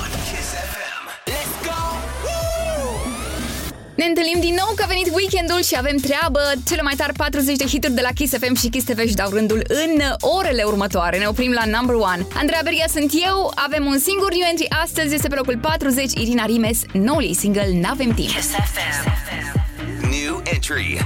Ne 4.01 4.05
întâlnim 4.05 4.39
din 4.39 4.55
nou 4.63 4.73
că 4.75 4.83
a 4.83 4.87
venit 4.87 5.09
weekendul 5.13 5.61
și 5.63 5.75
avem 5.77 5.97
treabă. 5.97 6.39
Cele 6.67 6.81
mai 6.81 6.93
tari 6.97 7.13
40 7.13 7.55
de 7.55 7.65
hituri 7.65 7.93
de 7.93 8.01
la 8.01 8.09
Kiss 8.15 8.33
FM 8.39 8.55
și 8.55 8.67
Kiss 8.67 8.85
TV 8.85 8.97
își 8.99 9.13
dau 9.13 9.29
rândul 9.29 9.65
în 9.67 10.01
orele 10.37 10.63
următoare. 10.63 11.17
Ne 11.17 11.25
oprim 11.25 11.51
la 11.51 11.65
number 11.77 11.95
one. 11.95 12.25
Andreea 12.35 12.61
Berghia 12.63 12.87
sunt 12.93 13.11
eu, 13.27 13.51
avem 13.67 13.85
un 13.85 13.99
singur 13.99 14.31
new 14.33 14.47
entry 14.49 14.69
astăzi, 14.83 15.13
este 15.15 15.27
pe 15.27 15.35
locul 15.35 15.57
40, 15.57 16.11
Irina 16.17 16.45
Rimes, 16.45 16.79
noului 16.93 17.33
single 17.35 17.69
N-avem 17.73 18.11
timp. 18.13 18.29
Kiss 18.29 18.49
FM. 18.49 19.03
Kiss 19.03 19.07
FM. 19.27 19.54
entry. 20.47 20.99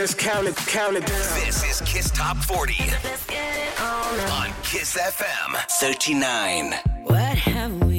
let's 0.00 0.14
count 0.14 0.48
it, 0.48 0.56
count 0.56 0.96
it. 0.96 1.04
This 1.06 1.62
is 1.70 1.80
Kiss 1.86 2.10
Top 2.10 2.38
40 2.38 2.72
on 3.82 4.48
Kiss 4.62 4.96
FM 4.96 5.54
39. 5.78 6.72
What 7.04 7.18
have 7.36 7.89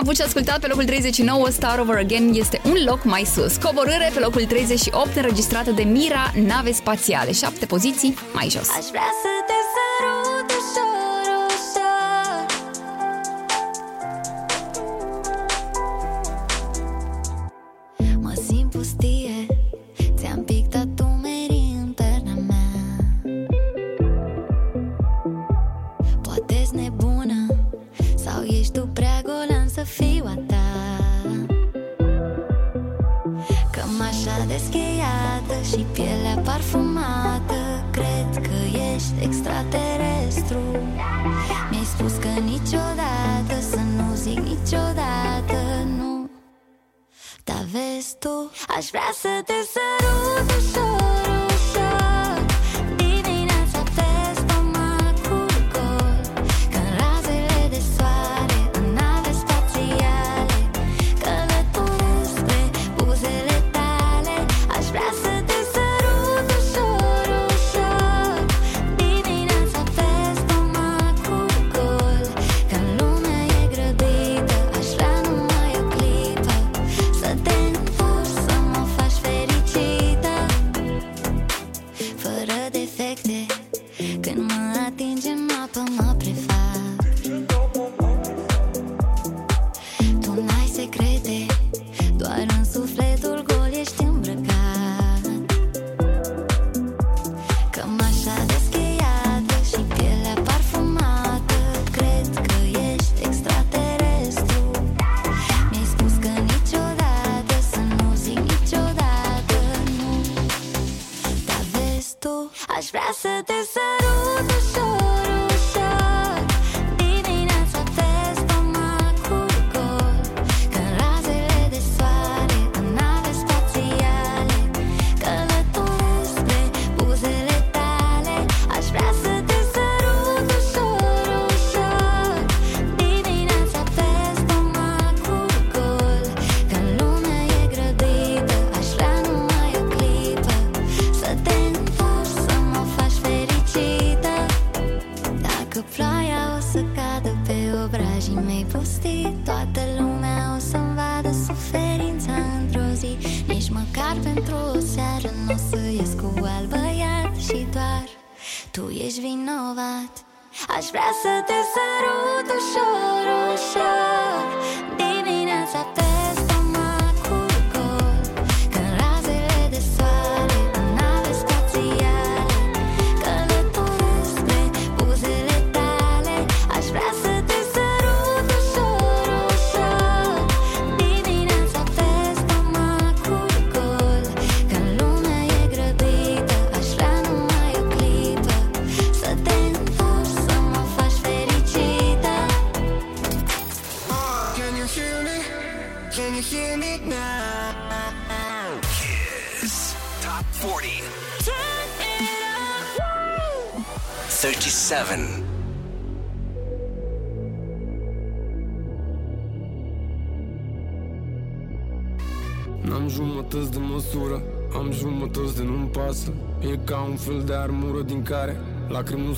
avut 0.00 0.14
și 0.16 0.22
ascultat 0.22 0.60
pe 0.60 0.66
locul 0.66 0.84
39 0.84 1.48
Star 1.50 1.78
Over 1.78 1.96
Again 1.96 2.32
este 2.34 2.60
un 2.64 2.76
loc 2.86 3.04
mai 3.04 3.24
sus. 3.34 3.56
Coborâre 3.56 4.10
pe 4.14 4.20
locul 4.20 4.42
38 4.44 5.16
înregistrată 5.16 5.70
de 5.70 5.82
Mira 5.82 6.32
Nave 6.46 6.72
Spațiale, 6.72 7.32
Șapte 7.32 7.66
poziții 7.66 8.14
mai 8.34 8.48
jos. 8.50 8.68
Aș 8.78 8.84
vrea 8.90 9.10
să 9.22 9.29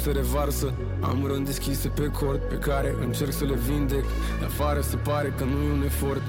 se 0.02 0.10
revarsă 0.12 0.68
Am 1.10 1.18
rând 1.30 1.44
deschise 1.50 1.88
pe 1.98 2.06
cord 2.18 2.40
Pe 2.52 2.58
care 2.68 2.90
încerc 3.06 3.32
să 3.40 3.44
le 3.44 3.54
vindec 3.68 4.04
De 4.40 4.44
afară 4.52 4.80
se 4.90 4.96
pare 5.08 5.28
că 5.38 5.44
nu 5.50 5.56
e 5.68 5.72
un 5.78 5.82
efort 5.92 6.22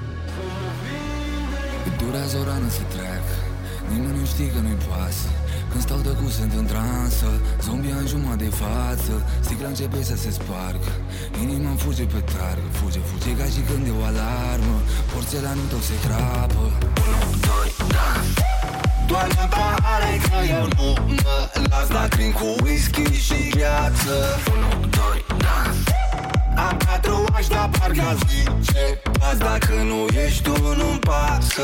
Durează 2.02 2.34
o 2.40 2.44
rană 2.48 2.68
să 2.78 2.82
trec 2.94 3.26
Nimeni 3.92 4.18
nu 4.20 4.24
știe 4.32 4.48
că 4.54 4.60
nu-i 4.64 4.80
pasă 4.90 5.28
Când 5.70 5.82
stau 5.86 6.00
tăcut 6.08 6.32
sunt 6.38 6.52
în 6.60 6.66
transă 6.72 7.28
Zombia 7.66 7.96
în 8.02 8.06
jumătate 8.12 8.44
de 8.44 8.50
față 8.64 9.12
Sticla 9.44 9.68
începe 9.72 10.00
să 10.12 10.16
se 10.24 10.30
spargă 10.38 10.92
Inima 11.42 11.72
fuge 11.84 12.04
pe 12.14 12.20
targ 12.32 12.64
Fuge, 12.78 13.00
fuge 13.10 13.30
ca 13.40 13.46
și 13.54 13.60
când 13.68 13.82
e 13.90 13.94
o 14.00 14.02
alarmă 14.12 14.76
Porțelanul 15.12 15.66
tău 15.72 15.82
se 15.88 15.96
crapă 16.04 16.64
Toamna 19.14 19.46
pare 19.48 20.20
că 20.28 20.46
eu 20.52 20.68
nu 20.76 20.94
mă 21.06 21.62
las 21.70 21.88
Lacrimi 21.88 22.32
cu 22.32 22.54
whisky 22.62 23.14
și 23.20 23.48
gheață 23.50 24.40
1, 24.74 24.80
2, 24.80 24.90
dans 25.28 25.76
Am 26.68 26.76
patru 26.76 27.24
ani, 27.32 27.46
dar 27.48 27.68
parcă 27.78 28.18
zice 28.28 29.00
Las 29.20 29.36
dacă 29.36 29.72
nu 29.74 30.06
ești 30.26 30.42
tu, 30.42 30.62
nu-mi 30.76 30.98
pasă 30.98 31.62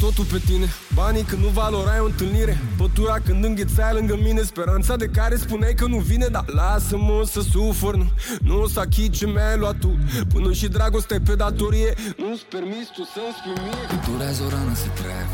totul 0.00 0.24
pe 0.24 0.42
tine 0.46 0.68
banii 1.10 1.24
când 1.28 1.42
nu 1.42 1.48
valorai 1.48 1.98
o 1.98 2.04
întâlnire 2.04 2.56
Pătura 2.78 3.16
când 3.26 3.44
înghețai 3.44 3.94
lângă 3.94 4.16
mine 4.26 4.42
Speranța 4.52 4.96
de 4.96 5.06
care 5.06 5.36
spuneai 5.36 5.74
că 5.74 5.86
nu 5.86 5.98
vine 5.98 6.26
Dar 6.36 6.44
lasă-mă 6.46 7.26
să 7.34 7.40
sufăr 7.52 7.94
Nu, 7.96 8.10
nu 8.48 8.66
să 8.66 8.80
achit 8.80 9.12
ce 9.18 9.26
mi-ai 9.26 9.58
luat 9.62 9.78
tu 9.84 9.92
Până 10.32 10.52
și 10.52 10.68
dragoste 10.68 11.20
pe 11.26 11.34
datorie 11.44 11.90
Nu-ți 12.22 12.46
permis 12.54 12.86
tu 12.96 13.02
să-mi 13.14 13.34
spui 13.38 13.54
mie 13.66 13.78
Când 13.90 14.02
durează 14.08 14.40
o 14.46 14.48
rană 14.54 14.74
se 14.82 14.88
trec 15.00 15.30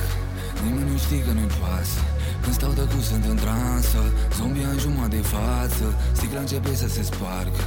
Nimeni 0.65 0.91
nu 0.91 0.97
știe 1.05 1.21
că 1.27 1.31
nu-i 1.37 1.53
pasă 1.63 2.01
când 2.43 2.59
stau 2.59 2.73
de 2.73 2.81
cu 2.95 3.01
sunt 3.09 3.25
în 3.33 3.37
transă 3.37 3.99
Zombie 4.37 4.65
în 4.65 4.79
jumătate 4.79 5.17
de 5.17 5.23
față 5.35 5.85
Sticla 6.13 6.41
începe 6.41 6.75
să 6.75 6.89
se 6.89 7.03
spargă 7.03 7.65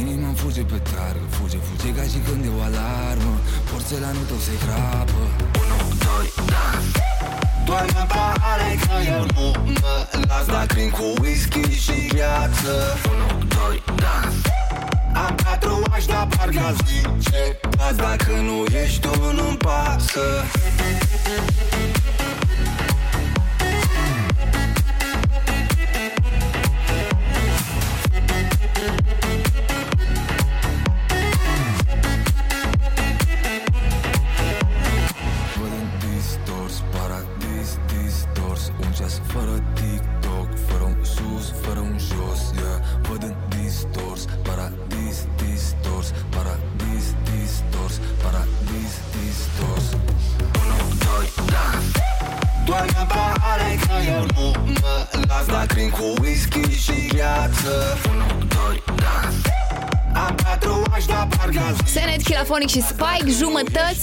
Inima 0.00 0.26
îmi 0.28 0.36
fuge 0.36 0.60
pe 0.72 0.80
targă 0.90 1.26
Fuge, 1.28 1.58
fuge 1.68 1.90
ca 1.98 2.02
și 2.02 2.18
când 2.30 2.44
e 2.44 2.50
o 2.58 2.60
alarmă 2.70 3.34
Porțelanul 3.70 4.24
tău 4.30 4.38
se 4.46 4.54
crapă 4.64 5.20
1, 5.60 5.88
2, 5.88 6.26
3 6.92 7.11
Bani 7.72 7.90
apare 8.02 8.78
că 8.86 8.94
eu 9.12 9.26
nu 9.34 9.52
mă 9.64 10.24
las 10.28 10.46
Dar 10.46 10.66
cu 10.92 11.12
whisky 11.20 11.78
și 11.84 12.06
gheață 12.06 12.98
1, 13.32 13.44
2, 13.44 13.82
dans 13.86 14.34
Am 15.26 15.34
patru 15.44 15.82
aș, 15.92 16.04
dar 16.04 16.26
parcă 16.36 16.76
zice 16.86 17.60
Las 17.78 17.94
dacă 17.94 18.30
nu 18.32 18.64
ești 18.84 19.00
tu, 19.00 19.32
nu-mi 19.32 19.56
pasă 19.56 20.28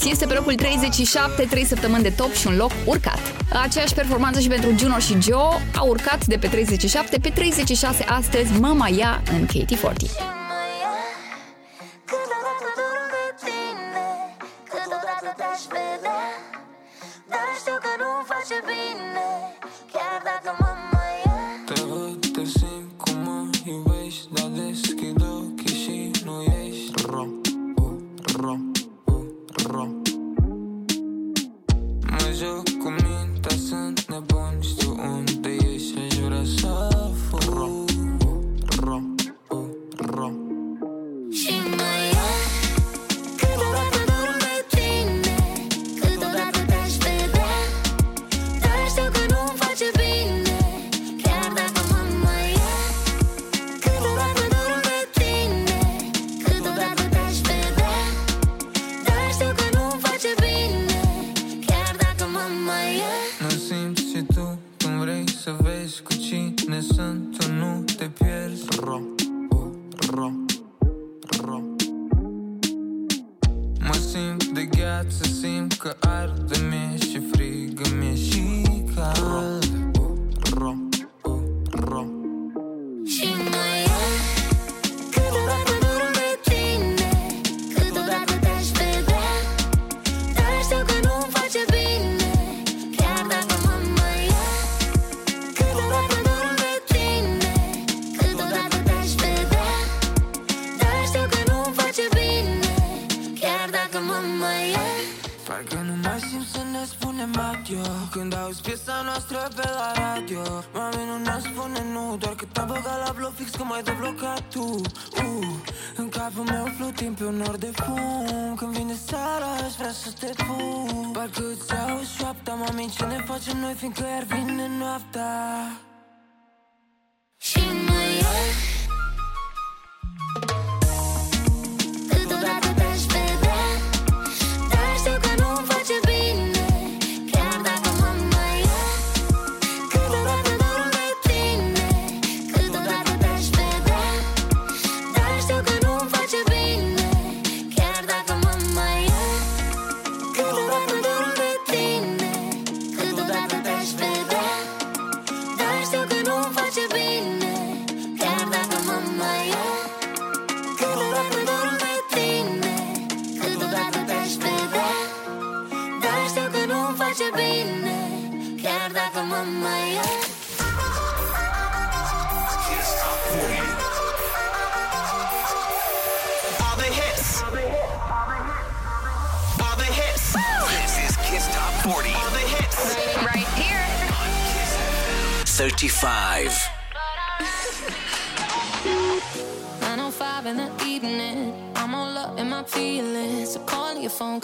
Deci 0.02 0.10
este 0.10 0.26
pe 0.26 0.34
locul 0.34 0.54
37, 0.54 1.46
3 1.50 1.64
săptămâni 1.64 2.02
de 2.02 2.10
top 2.10 2.32
și 2.32 2.46
un 2.46 2.56
loc 2.56 2.70
urcat. 2.86 3.18
Aceeași 3.64 3.94
performanță 3.94 4.40
și 4.40 4.48
pentru 4.48 4.74
Juno 4.78 4.98
și 4.98 5.20
Joe 5.22 5.60
au 5.76 5.88
urcat 5.88 6.26
de 6.26 6.36
pe 6.36 6.46
37 6.46 7.18
pe 7.18 7.28
36 7.28 8.04
astăzi 8.08 8.58
Mama 8.60 8.88
Ia 8.88 9.22
în 9.32 9.46
KT40. 9.46 10.28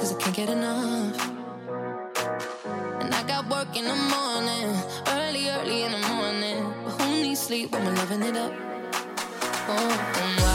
cause 0.08 0.14
I 0.14 0.20
can't 0.22 0.36
get 0.36 0.48
enough. 0.48 1.26
And 3.00 3.12
I 3.14 3.22
got 3.26 3.48
work 3.48 3.76
in 3.76 3.84
the 3.84 3.96
morning, 4.14 4.68
early, 5.08 5.48
early 5.48 5.82
in 5.82 5.92
the 5.92 6.08
morning. 6.08 6.72
But 6.84 6.92
who 7.02 7.22
needs 7.22 7.40
sleep 7.40 7.72
when 7.72 7.84
we're 7.84 7.94
loving 7.94 8.22
it 8.22 8.36
up? 8.36 8.52
Oh, 9.68 9.72
oh 10.18 10.36
no. 10.40 10.45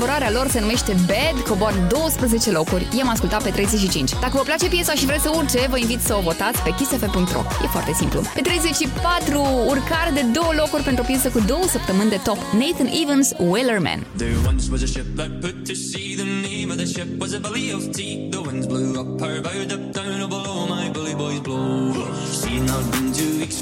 Colaborarea 0.00 0.30
lor 0.38 0.48
se 0.50 0.60
numește 0.60 0.92
Bad, 1.10 1.36
cobor 1.48 1.74
12 1.92 2.50
locuri. 2.50 2.86
I-am 2.98 3.08
ascultat 3.08 3.42
pe 3.42 3.50
35. 3.50 4.10
Dacă 4.24 4.32
vă 4.34 4.42
place 4.50 4.66
piesa 4.68 4.92
și 4.92 5.04
vreți 5.10 5.22
să 5.22 5.30
urce, 5.36 5.66
vă 5.70 5.78
invit 5.78 6.00
să 6.08 6.14
o 6.14 6.20
votați 6.28 6.60
pe 6.66 6.70
kissf.ro. 6.78 7.42
E 7.64 7.74
foarte 7.76 7.92
simplu. 8.00 8.20
Pe 8.34 8.40
34, 8.40 9.38
urcare 9.72 10.10
de 10.14 10.24
două 10.38 10.52
locuri 10.60 10.82
pentru 10.88 11.02
o 11.02 11.06
piesă 11.10 11.28
cu 11.28 11.40
două 11.52 11.66
săptămâni 11.74 12.10
de 12.14 12.20
top. 12.28 12.38
Nathan 12.60 12.88
Evans, 13.02 13.32
Whaler 13.38 13.80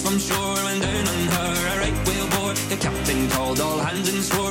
From 0.07 0.18
shore 0.18 0.64
and 0.72 0.81
down 0.87 1.05
on 1.14 1.20
her, 1.33 1.57
a 1.72 1.75
right 1.83 1.99
whale 2.07 2.55
The 2.72 2.77
captain 2.85 3.29
called 3.35 3.61
all 3.61 3.81
hands 3.87 4.09
and 4.14 4.22
swore. 4.29 4.46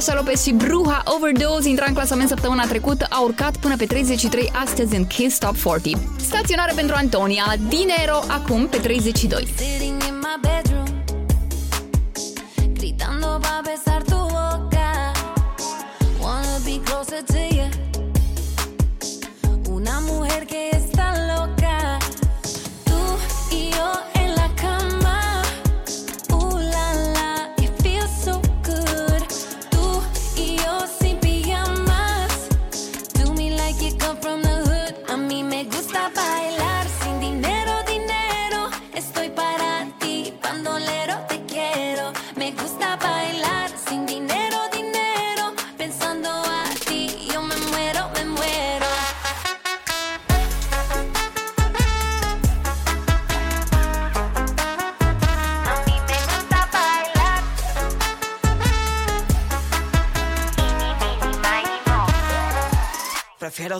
Sasha 0.00 0.14
Lopez 0.14 0.42
și 0.42 0.52
Bruha 0.52 1.02
Overdose 1.04 1.68
intra 1.68 1.84
în 1.88 1.92
clasament 1.94 2.28
săptămâna 2.28 2.64
trecută, 2.64 3.06
a 3.10 3.20
urcat 3.20 3.56
până 3.56 3.76
pe 3.76 3.84
33 3.86 4.50
astăzi 4.64 4.96
în 4.96 5.06
Kiss 5.06 5.38
Top 5.38 5.56
40. 5.62 5.94
Staționare 6.20 6.72
pentru 6.74 6.94
Antonia, 6.98 7.54
Dinero, 7.68 8.18
acum 8.28 8.66
pe 8.66 8.76
32. 8.76 9.54
Una 19.70 20.02
mujer 20.08 20.44
que 20.44 20.56
es 20.70 20.95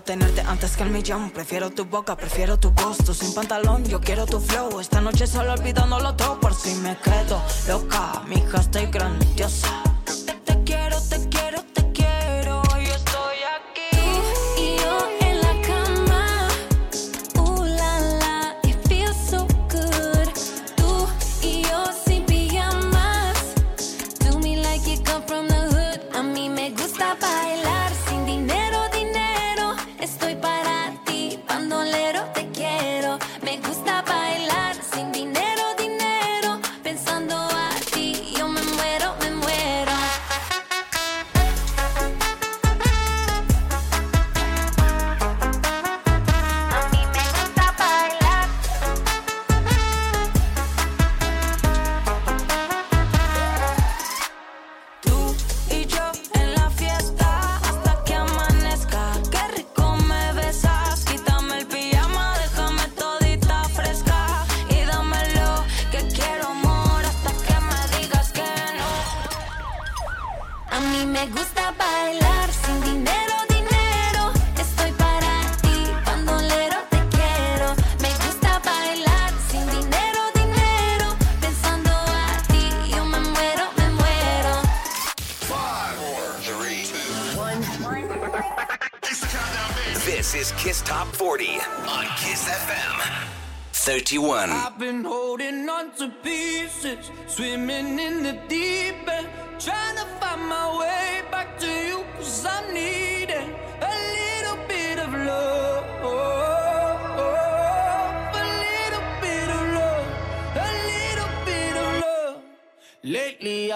tenerte 0.01 0.41
antes 0.43 0.77
que 0.77 0.83
el 0.83 0.91
millón. 0.91 1.31
Prefiero 1.31 1.71
tu 1.71 1.85
boca, 1.85 2.17
prefiero 2.17 2.59
tu 2.59 2.71
gusto. 2.71 3.15
Sin 3.15 3.35
pantalón, 3.35 3.85
yo 3.85 4.01
quiero 4.01 4.27
tu 4.27 4.41
flow. 4.41 4.81
Esta 4.81 5.01
noche 5.01 5.27
solo 5.27 5.55
lo 5.57 6.15
todo 6.17 6.39
por 6.41 6.55
si 6.55 6.75
me 6.77 6.97
quedo 6.99 7.43
loca. 7.69 8.23
Mi 8.27 8.37
hija 8.37 8.59
estoy 8.59 8.87
grandiosa. 8.87 9.86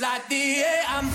like 0.00 0.28
the 0.28 0.56
air 0.62 0.82
I'm 0.88 1.10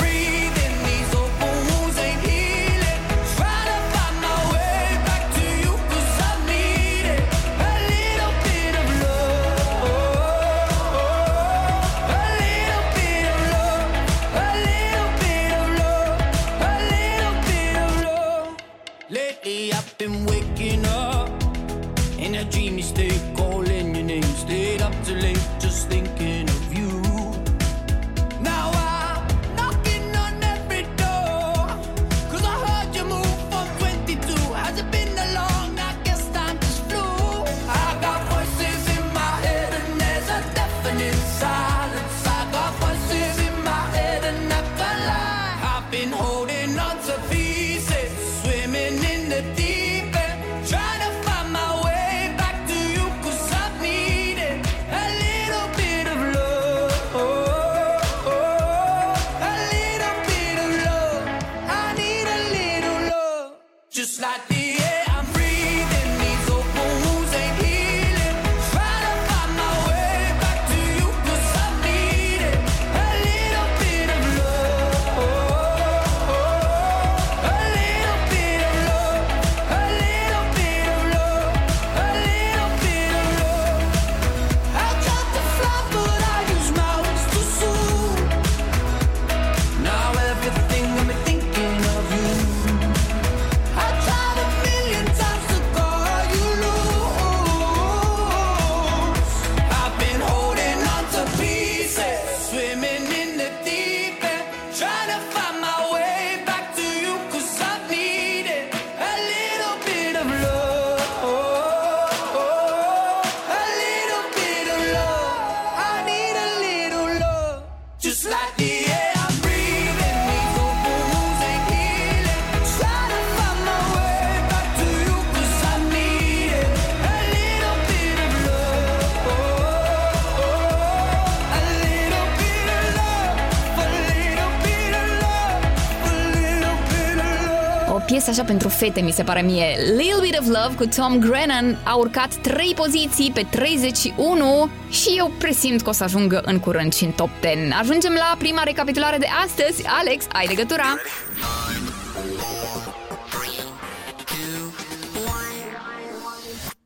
fete, 138.86 139.02
mi 139.02 139.12
se 139.14 139.24
pare 139.24 139.42
mie. 139.44 139.76
Little 139.98 140.20
Bit 140.22 140.38
of 140.40 140.46
Love 140.48 140.74
cu 140.76 140.86
Tom 140.96 141.20
Grennan 141.20 141.78
a 141.84 141.94
urcat 141.96 142.34
3 142.42 142.74
poziții 142.76 143.32
pe 143.34 143.46
31 143.50 144.70
și 144.90 145.16
eu 145.18 145.32
presimt 145.38 145.82
că 145.82 145.90
o 145.90 145.92
să 145.92 146.04
ajungă 146.04 146.42
în 146.46 146.60
curând 146.60 146.94
și 146.94 147.04
în 147.04 147.12
top 147.12 147.30
10. 147.42 147.74
Ajungem 147.80 148.14
la 148.14 148.36
prima 148.38 148.64
recapitulare 148.64 149.18
de 149.18 149.28
astăzi. 149.46 149.84
Alex, 149.88 150.26
ai 150.34 150.46
legătura! 150.48 150.98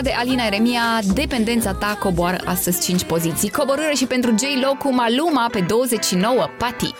scăpat 0.00 0.12
de 0.14 0.20
Alina 0.20 0.44
Eremia, 0.46 0.82
dependența 1.14 1.72
ta 1.72 1.96
coboară 2.00 2.38
astăzi 2.44 2.82
5 2.86 3.02
poziții. 3.04 3.50
Coborâre 3.50 3.94
și 3.94 4.06
pentru 4.06 4.30
J-Lo 4.40 4.72
cu 4.82 4.94
Maluma 4.94 5.46
pe 5.52 5.60
29, 5.60 6.36
Pati. 6.58 6.90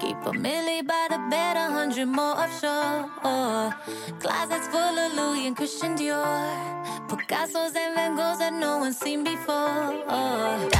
Keep 0.00 0.22
a 0.26 0.32
milli 0.46 0.80
by 0.90 1.02
the 1.12 1.18
bed, 1.30 1.54
a 1.56 1.66
hundred 1.78 2.08
more 2.18 2.34
offshore. 2.42 2.96
Oh, 3.30 3.66
closets 4.22 4.66
full 4.72 4.96
of 5.04 5.10
Louis 5.18 5.44
and 5.46 5.54
Christian 5.58 5.92
Dior. 5.94 6.44
Picasso's 7.10 7.74
and 7.82 7.92
Van 7.96 8.12
Gogh's 8.18 8.38
that 8.42 8.52
no 8.64 8.72
one's 8.82 8.98
seen 9.04 9.20
before. 9.22 9.86
Oh. 10.16 10.73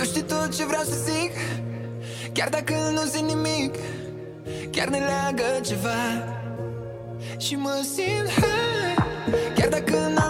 Tu 0.00 0.06
știi 0.06 0.22
tot 0.22 0.54
ce 0.56 0.64
vreau 0.66 0.82
să 0.82 0.96
zic 1.10 1.30
Chiar 2.32 2.48
dacă 2.48 2.72
nu 2.92 3.02
zic 3.10 3.22
nimic 3.24 3.74
Chiar 4.70 4.88
ne 4.88 4.98
leagă 4.98 5.60
ceva 5.64 6.00
Și 7.38 7.54
mă 7.56 7.82
simt 7.94 8.44
Chiar 9.54 9.68
dacă 9.68 9.90
n-am 9.96 10.29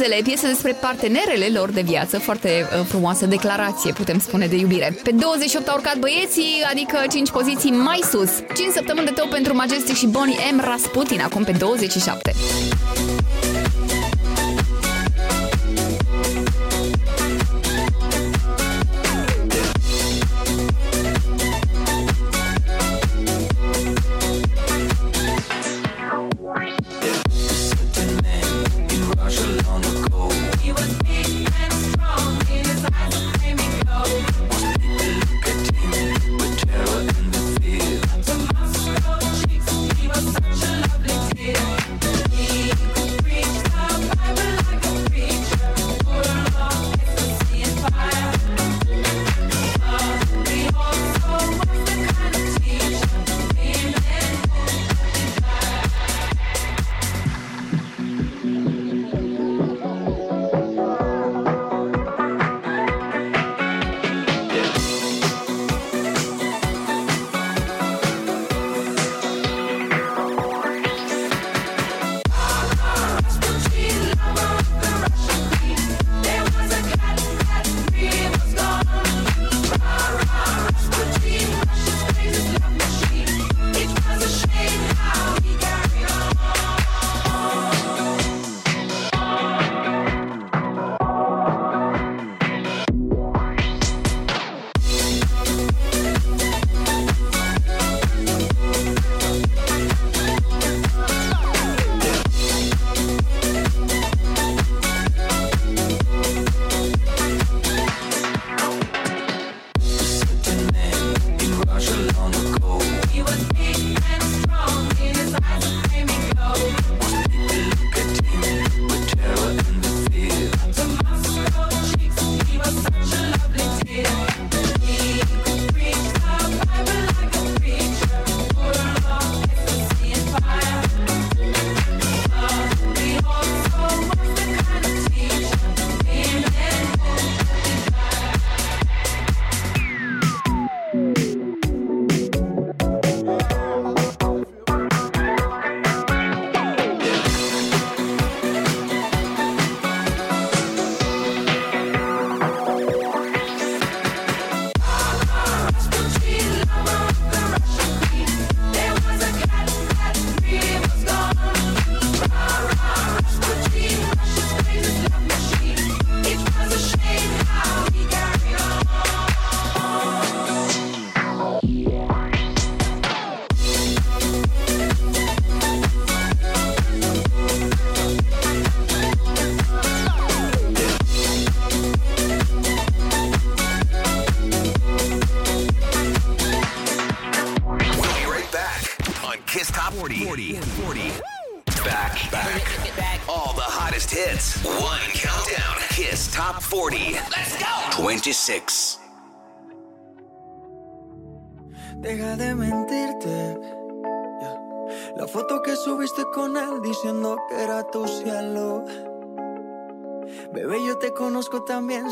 Pozele, 0.00 0.20
piese 0.22 0.46
despre 0.48 0.72
partenerele 0.72 1.48
lor 1.58 1.70
de 1.70 1.80
viață, 1.80 2.18
foarte 2.18 2.48
uh, 2.48 2.84
frumoasă 2.88 3.26
declarație, 3.26 3.92
putem 3.92 4.18
spune, 4.18 4.46
de 4.46 4.56
iubire. 4.56 4.98
Pe 5.02 5.10
28 5.10 5.68
au 5.68 5.74
urcat 5.76 5.98
băieții, 5.98 6.62
adică 6.70 6.98
5 7.10 7.30
poziții 7.30 7.70
mai 7.70 8.00
sus. 8.10 8.30
5 8.56 8.72
săptămâni 8.74 9.06
de 9.06 9.12
tău 9.12 9.26
pentru 9.26 9.54
Majestic 9.54 9.96
și 9.96 10.06
Bonnie 10.06 10.38
M. 10.56 10.60
Rasputin, 10.64 11.20
acum 11.20 11.44
pe 11.44 11.52
27. 11.58 12.32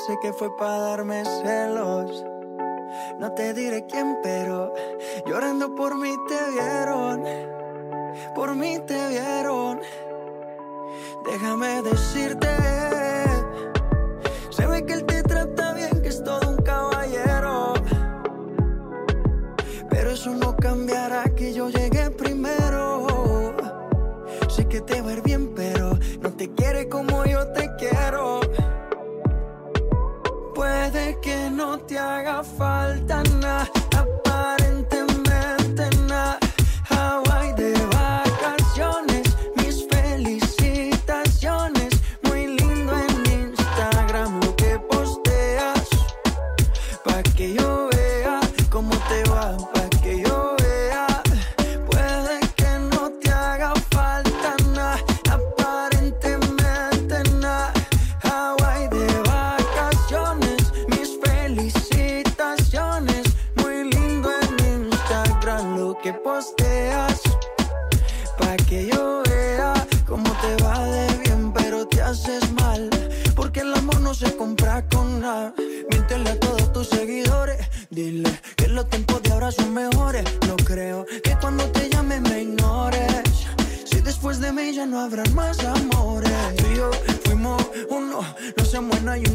Sé 0.07 0.20
que 0.20 0.32
fue 0.32 0.51
para 0.51 0.78
darme 0.78 1.24
celos. 1.24 2.24
No 3.18 3.32
te 3.34 3.53
diré 3.53 3.84
quién, 3.86 4.18
pero 4.22 4.72
llorando 5.26 5.74
por 5.74 5.99
mí 5.99 6.14
te 6.28 6.51
vieron. 6.53 7.24
Por 8.32 8.55
mí 8.55 8.78
te 8.86 9.09
vieron. 9.09 9.80
Déjame 11.24 11.82
decirte. 11.82 12.88
no 31.59 31.76
te 31.80 31.98
haga 31.98 32.44
falta 32.44 33.20
nada. 33.42 33.68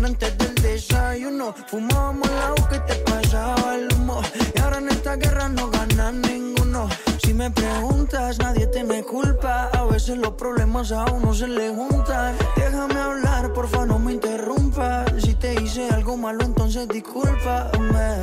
antes 0.05 0.37
del 0.37 0.55
desayuno. 0.55 1.53
Fumábamos 1.67 2.27
la 2.29 2.53
que 2.69 2.79
te 2.79 2.95
pasaba 3.03 3.75
el 3.75 3.87
humo. 3.95 4.21
Y 4.55 4.59
ahora 4.61 4.77
en 4.77 4.89
esta 4.89 5.15
guerra 5.15 5.49
no 5.49 5.69
gana 5.69 6.11
ninguno. 6.11 6.87
Si 7.23 7.33
me 7.33 7.51
preguntas, 7.51 8.37
nadie 8.39 8.67
te 8.67 8.83
me 8.83 9.03
culpa. 9.03 9.69
A 9.73 9.83
veces 9.85 10.17
los 10.17 10.33
problemas 10.33 10.91
a 10.91 11.05
uno 11.05 11.33
se 11.33 11.47
le 11.47 11.69
juntan. 11.69 12.35
Déjame 12.55 12.97
hablar, 12.99 13.51
porfa, 13.53 13.85
no 13.85 13.99
me 13.99 14.13
interrumpas. 14.13 15.09
Si 15.21 15.33
te 15.35 15.61
hice 15.61 15.87
algo 15.89 16.15
malo, 16.15 16.43
entonces 16.43 16.87
discúlpame. 16.87 18.21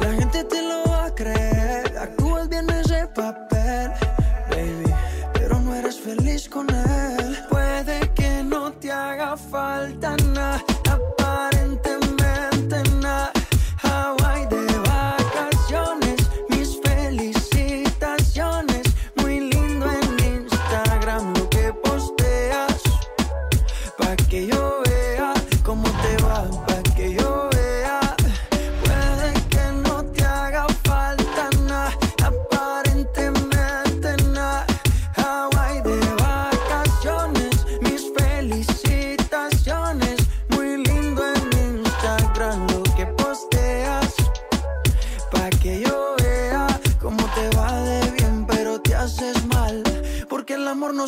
La 0.00 0.12
gente 0.18 0.44
te 0.44 0.62
lo 0.62 0.90
va 0.90 1.06
a 1.06 1.14
creer. 1.14 1.98
Actúas 2.00 2.48
bien 2.48 2.68
ese 2.70 3.06
papel, 3.14 3.90
baby. 4.50 4.94
Pero 5.32 5.58
no 5.60 5.74
eres 5.74 5.98
feliz 5.98 6.48
con 6.48 6.68
él 6.70 7.17
no 8.68 8.74
te 8.74 8.90
haga 8.92 9.34
falta 9.36 10.14
nada. 10.34 10.64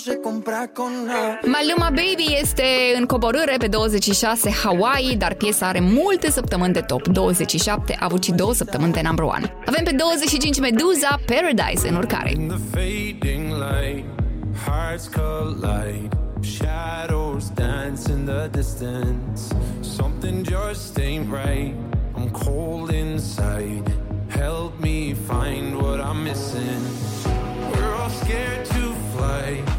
se 0.01 0.17
compra 0.23 0.69
con 0.73 1.07
la... 1.07 1.39
Maluma 1.45 1.91
Baby 1.91 2.35
este 2.41 2.63
în 2.99 3.05
coborâre 3.05 3.55
pe 3.59 3.67
26 3.67 4.51
Hawaii, 4.63 5.17
dar 5.17 5.35
piesa 5.35 5.67
are 5.67 5.81
multe 5.81 6.31
săptămâni 6.31 6.73
de 6.73 6.81
top. 6.81 7.09
27 7.09 7.97
a 8.01 8.05
avut 8.05 8.25
și 8.25 8.33
două 8.33 8.55
săptămâni 8.55 8.93
de 8.93 9.01
number 9.05 9.25
one. 9.25 9.53
Avem 9.67 9.85
pe 9.85 9.91
25 9.93 10.59
Meduza 10.61 11.21
Paradise 11.27 11.89
în 11.89 11.95
urcare. 11.97 12.37
Shadows 16.43 17.51
dance 17.55 18.09
in 18.11 18.25
the 18.25 18.49
distance. 18.49 19.43
Something 19.83 20.43
just 20.45 20.99
ain't 20.99 21.29
right. 21.31 21.75
I'm 22.17 22.31
cold 22.31 22.91
inside. 22.91 23.85
Help 24.31 24.73
me 24.81 25.13
find 25.15 25.75
what 25.83 26.01
I'm 26.01 26.23
missing. 26.25 26.83
We're 27.73 27.95
all 28.01 28.09
scared 28.23 28.65
to 28.75 28.83
fly. 29.13 29.79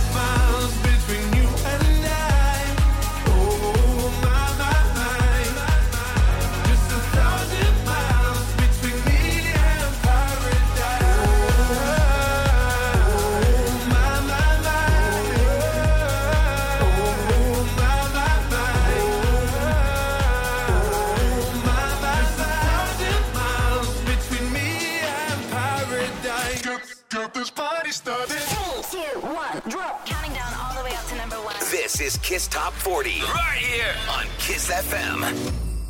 this 27.41 27.49
party 27.49 27.89
started. 27.91 28.29
Three, 28.29 29.01
two, 29.01 29.19
one, 29.21 29.59
drop. 29.67 30.05
Counting 30.05 30.31
down 30.33 30.53
all 30.61 30.75
the 30.77 30.83
way 30.87 30.91
up 30.95 31.03
to 31.05 31.15
number 31.15 31.37
one. 31.37 31.55
This 31.71 31.99
is 31.99 32.17
Kiss 32.17 32.47
Top 32.47 32.71
40. 32.71 33.09
Right 33.09 33.57
here 33.57 33.95
on 34.15 34.25
Kiss 34.37 34.69
FM 34.69 35.19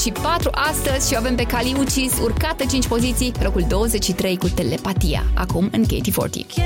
și 0.00 0.12
4 0.22 0.50
astăzi 0.52 1.08
și 1.08 1.16
avem 1.16 1.34
pe 1.34 1.42
Kali 1.42 1.74
Ucis 1.78 2.12
urcată 2.22 2.64
5 2.70 2.86
poziții, 2.86 3.32
locul 3.42 3.64
23 3.68 4.36
cu 4.38 4.48
Telepatia, 4.48 5.24
acum 5.34 5.68
în 5.72 5.84
KT40. 5.84 6.59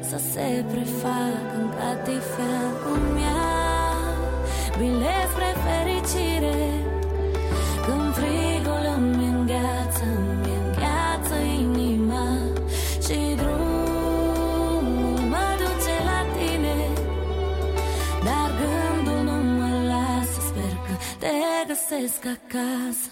să 0.09 0.17
se 0.33 0.63
prefac 0.71 1.43
în 1.59 1.69
catifea 1.69 2.59
îmi 2.93 3.21
ia 3.21 3.47
bilet 4.77 5.25
spre 5.33 5.49
fericire 5.65 6.59
Când 7.85 8.13
frigul 8.13 8.83
îmi 8.97 9.25
îngheață, 9.27 10.03
îmi 10.15 10.49
îngheață 10.55 11.35
inima 11.61 12.27
Și 13.05 13.35
drumul 13.41 15.19
mă 15.31 15.45
duce 15.61 15.95
la 16.09 16.19
tine 16.37 16.77
Dar 18.25 18.49
gândul 18.59 19.19
nu 19.31 19.53
mă 19.57 19.69
lasă, 19.93 20.39
sper 20.49 20.75
că 20.87 20.91
te 21.19 21.33
găsesc 21.67 22.21
acasă 22.37 23.09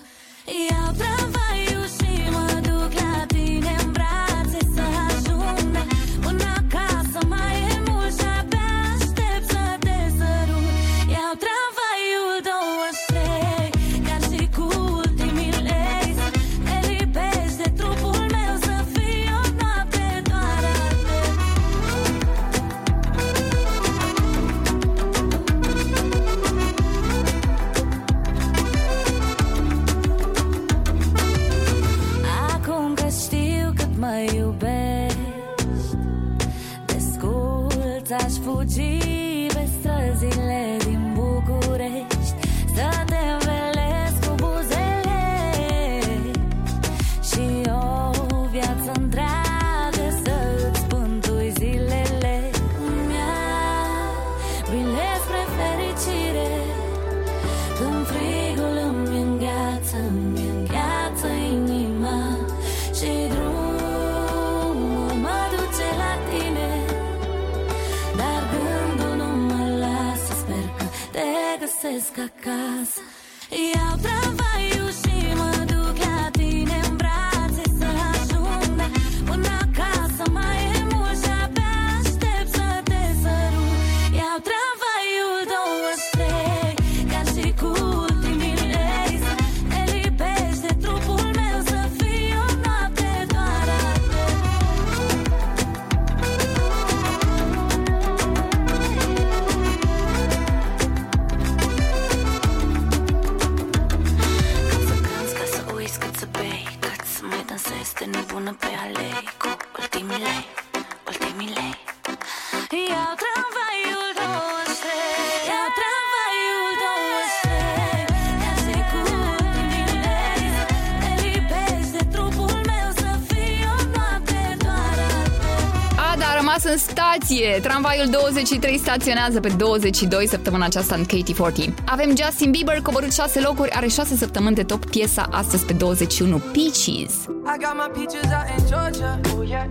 Tramvaiul 127.67 128.09
23 128.09 128.77
staționează 128.77 129.39
pe 129.39 129.49
22 129.57 130.27
săptămâna 130.27 130.65
aceasta 130.65 130.95
în 130.95 131.03
KT40. 131.05 131.69
Avem 131.85 132.15
Justin 132.23 132.51
Bieber, 132.51 132.81
coborât 132.81 133.13
6 133.13 133.39
locuri, 133.39 133.71
are 133.71 133.87
6 133.87 134.15
săptămâni 134.17 134.55
de 134.55 134.63
top 134.63 134.85
piesa 134.89 135.27
astăzi 135.31 135.65
pe 135.65 135.73
21, 135.73 136.37
Peaches. 136.37 136.77
I 136.83 137.57
got 137.65 137.75
my 137.81 137.89
peaches 137.97 138.29
out 138.37 138.47
in 138.57 138.63
Georgia, 138.71 139.19
oh 139.31 139.43
yeah. 139.45 139.67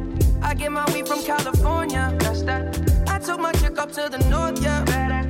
I 0.50 0.54
get 0.60 0.70
my 0.78 0.84
weed 0.92 1.06
from 1.06 1.20
California, 1.32 2.04
that's 2.22 2.42
that. 2.48 2.62
I 3.14 3.16
took 3.26 3.38
my 3.46 3.52
chick 3.60 3.74
up 3.82 3.90
to 3.98 4.02
the 4.14 4.20
north, 4.28 4.58
yeah. 4.64 4.82
Better. 4.84 5.20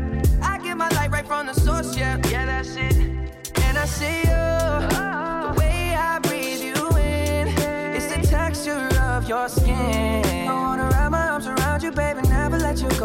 I 0.53 0.57
get 0.67 0.77
my 0.85 0.89
light 0.99 1.11
right 1.17 1.27
from 1.33 1.43
the 1.51 1.57
source, 1.67 1.91
yeah. 2.01 2.31
Yeah, 2.33 2.47
that's 2.51 2.75
it. 2.89 2.97
And 3.67 3.75
I 3.85 3.87
see 3.99 4.19
you. 4.29 4.47
The 5.45 5.53
way 5.61 5.77
I 6.11 6.13
breathe 6.27 6.63
you 6.71 6.81
in 7.13 7.45
It's 7.97 8.09
the 8.15 8.21
texture 8.37 8.87
of 9.15 9.21
your 9.29 9.47
skin. 9.49 10.53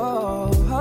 And 0.01 0.71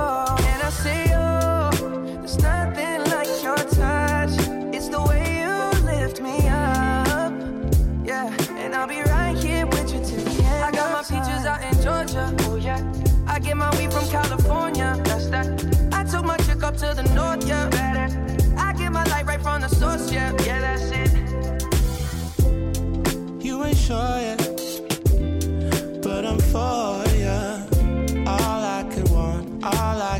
I 0.63 0.69
say, 0.69 1.13
oh, 1.13 1.69
there's 2.05 2.41
nothing 2.41 3.03
like 3.11 3.27
your 3.43 3.55
touch. 3.55 4.29
It's 4.73 4.87
the 4.87 5.01
way 5.01 5.41
you 5.41 5.85
lift 5.85 6.21
me 6.21 6.37
up. 6.47 8.05
Yeah, 8.05 8.33
and 8.57 8.73
I'll 8.73 8.87
be 8.87 9.01
right 9.01 9.37
here 9.37 9.65
with 9.65 9.91
you 9.93 9.99
till 10.05 10.23
the 10.23 10.43
end. 10.43 10.63
I 10.63 10.71
got 10.71 11.09
my 11.09 11.17
out 11.49 11.63
in 11.63 11.81
Georgia. 11.81 12.33
Oh, 12.43 12.55
yeah. 12.55 12.79
I 13.27 13.39
get 13.39 13.57
my 13.57 13.69
weed 13.77 13.91
from 13.91 14.07
California. 14.07 14.95
That's 15.05 15.27
that. 15.29 15.47
I 15.93 16.03
took 16.05 16.23
my 16.25 16.35
up 16.65 16.75
to 16.77 16.93
the 16.93 17.03
north, 17.15 17.47
yeah. 17.47 17.69
I 18.57 18.73
get 18.77 18.91
my 18.91 19.03
light 19.05 19.25
right 19.25 19.41
from 19.41 19.61
the 19.61 19.69
source, 19.69 20.11
yeah. 20.11 20.31
Yeah, 20.45 20.59
that's 20.61 20.91
it. 22.43 23.43
You 23.43 23.63
ain't 23.65 23.77
sure 23.77 23.97
yet. 23.97 24.37
Yeah 24.38 24.38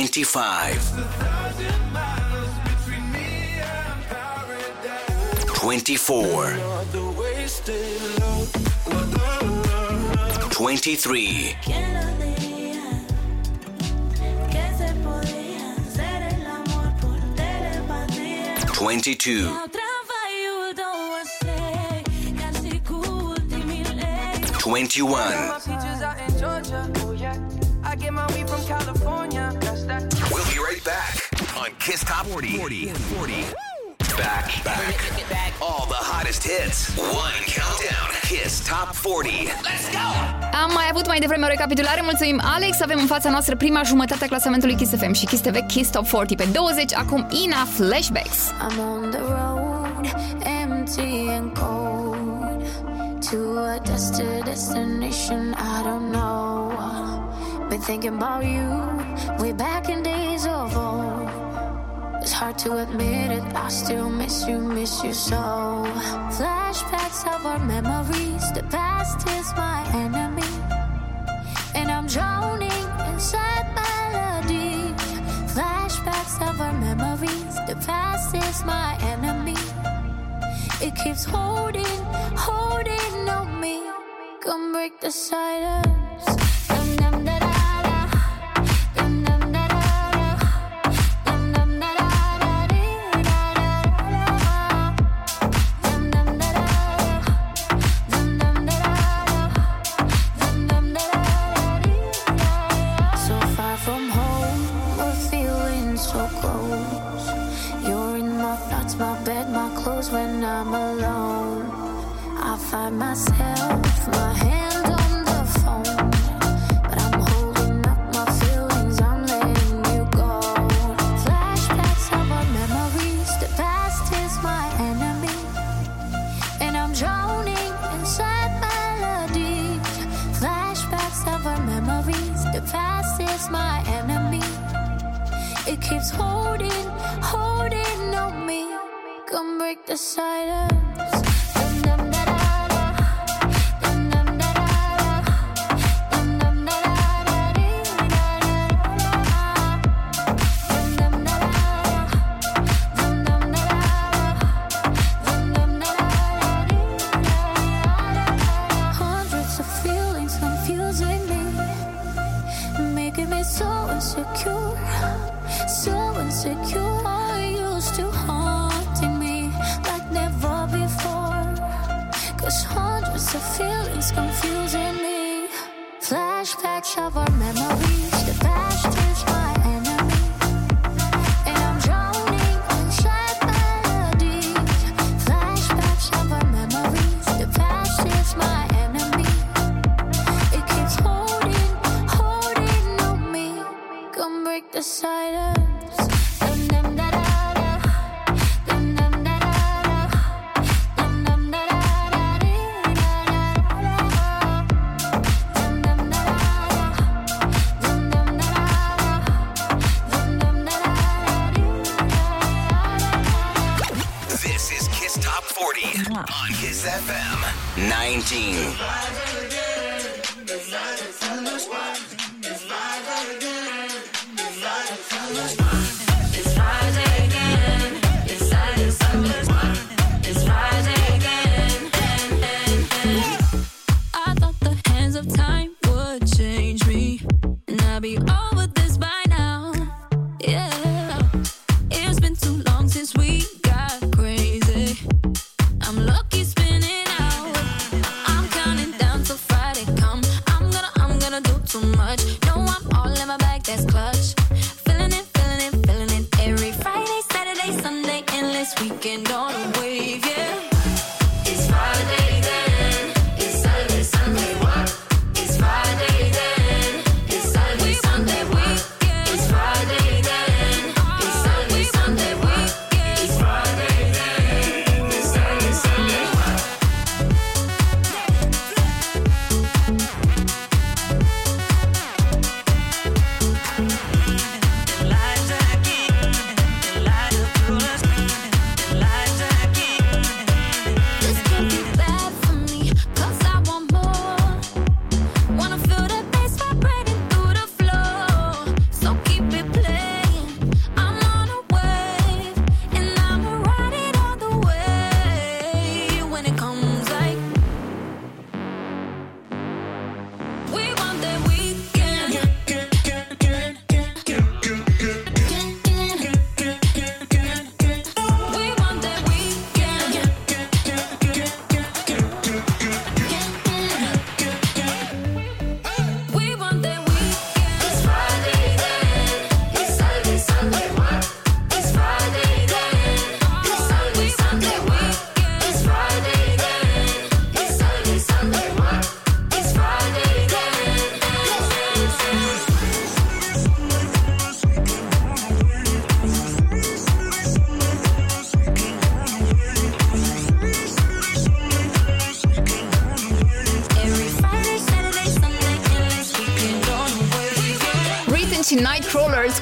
25. 0.00 0.80
24. 5.58 6.56
23. 10.48 11.56
22. 18.66 19.52
21. 24.62 25.16
right 30.70 30.84
back 30.84 31.14
on 31.60 31.68
Kiss 31.80 32.04
Top 32.04 32.24
40. 32.26 32.56
40. 32.58 32.86
40. 32.90 33.42
Back, 34.16 34.50
back. 34.64 34.94
back. 35.28 35.52
All 35.60 35.86
the 35.86 36.02
hottest 36.12 36.42
hits. 36.44 36.96
One 36.96 37.32
countdown. 37.58 38.10
Kiss 38.30 38.52
Top 38.64 38.94
40. 38.94 39.46
Let's 39.68 39.86
go! 39.98 40.06
Am 40.62 40.70
mai 40.74 40.86
avut 40.90 41.06
mai 41.06 41.18
devreme 41.18 41.44
o 41.44 41.48
recapitulare. 41.48 42.00
Mulțumim, 42.02 42.40
Alex. 42.54 42.80
Avem 42.80 42.98
în 42.98 43.06
fața 43.06 43.30
noastră 43.30 43.56
prima 43.56 43.82
jumătate 43.82 44.24
a 44.24 44.28
clasamentului 44.28 44.74
Kiss 44.76 44.90
FM 44.96 45.12
și 45.12 45.24
Kiss 45.26 45.42
TV 45.42 45.66
Kiss 45.66 45.90
Top 45.90 46.08
40. 46.08 46.36
Pe 46.36 46.44
20, 46.52 46.92
acum 46.94 47.26
Ina 47.44 47.64
Flashbacks. 47.64 48.38
I'm 48.48 48.78
on 48.78 49.10
the 49.10 49.20
road, 49.20 50.06
empty 50.62 51.28
and 51.36 51.56
cold. 51.58 52.66
To 53.30 53.36
a 53.58 53.78
destination 54.40 55.54
I 55.74 55.82
don't 55.88 56.12
know. 56.12 57.09
Been 57.70 57.80
thinking 57.80 58.14
about 58.16 58.44
you 58.44 58.66
way 59.40 59.52
back 59.52 59.88
in 59.88 60.02
days 60.02 60.44
of 60.44 60.76
old. 60.76 61.30
It's 62.20 62.32
hard 62.32 62.58
to 62.66 62.78
admit 62.78 63.30
it, 63.30 63.44
I 63.54 63.68
still 63.68 64.10
miss 64.10 64.44
you, 64.48 64.58
miss 64.58 65.04
you 65.04 65.12
so. 65.12 65.38
Flashbacks 66.38 67.32
of 67.32 67.46
our 67.46 67.60
memories, 67.60 68.42
the 68.54 68.64
past 68.70 69.20
is 69.38 69.52
my 69.56 69.86
enemy. 69.94 70.50
And 71.76 71.92
I'm 71.92 72.08
drowning 72.08 72.72
inside 73.12 73.66
melody. 73.78 74.92
Flashbacks 75.54 76.36
of 76.50 76.60
our 76.60 76.72
memories, 76.72 77.54
the 77.68 77.76
past 77.86 78.34
is 78.34 78.64
my 78.64 78.98
enemy. 79.12 79.54
It 80.84 80.96
keeps 81.04 81.24
holding, 81.24 81.96
holding 82.36 83.28
on 83.30 83.60
me. 83.60 83.80
Come 84.42 84.72
break 84.72 84.98
the 85.00 85.12
silence. 85.12 85.99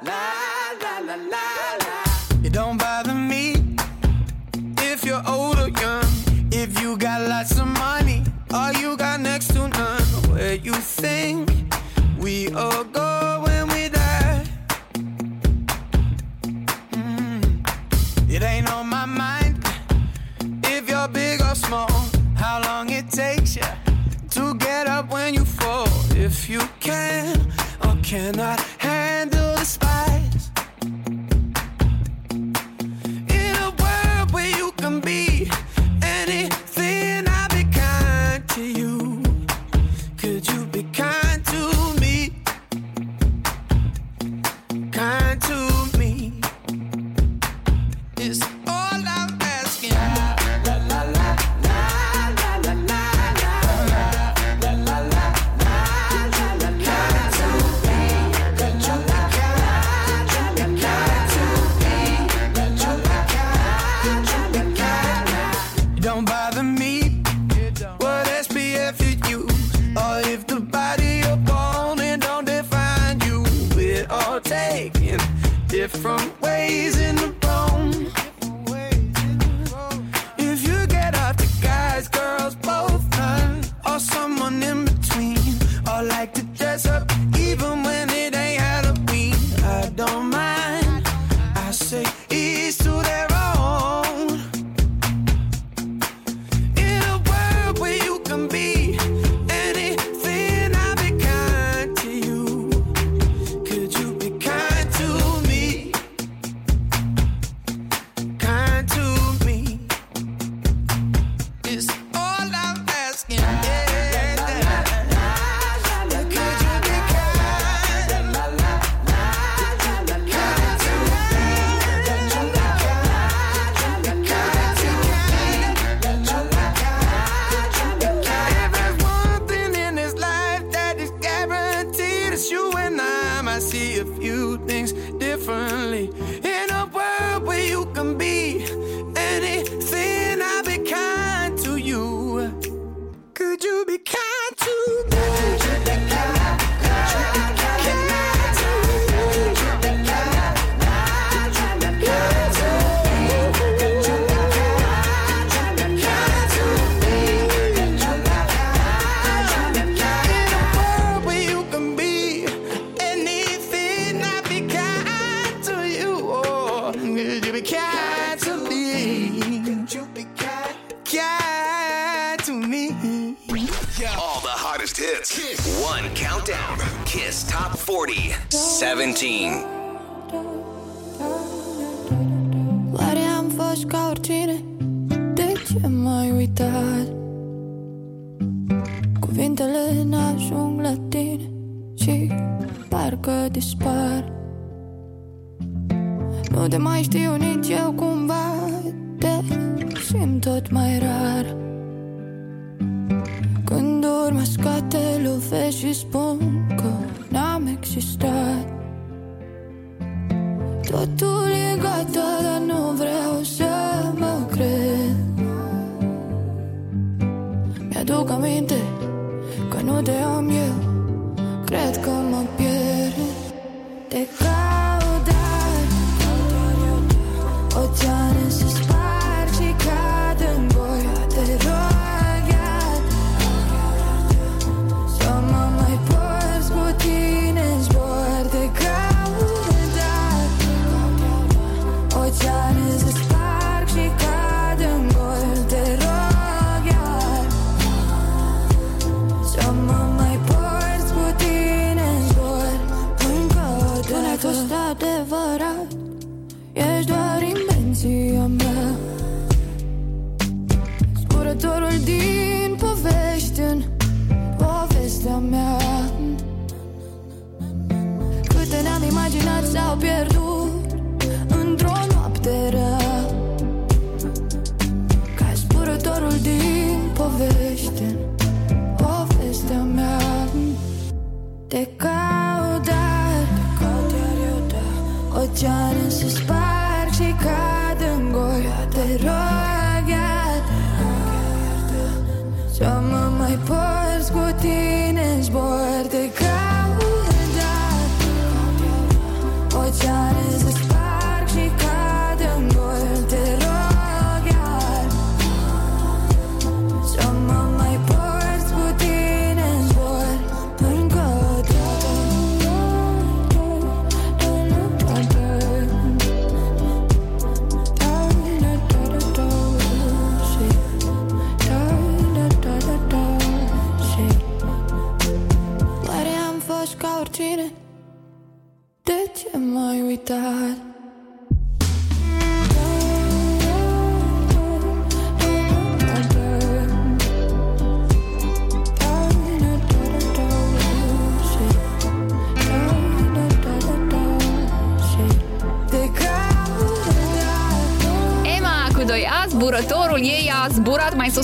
Constantine. 179.13 179.61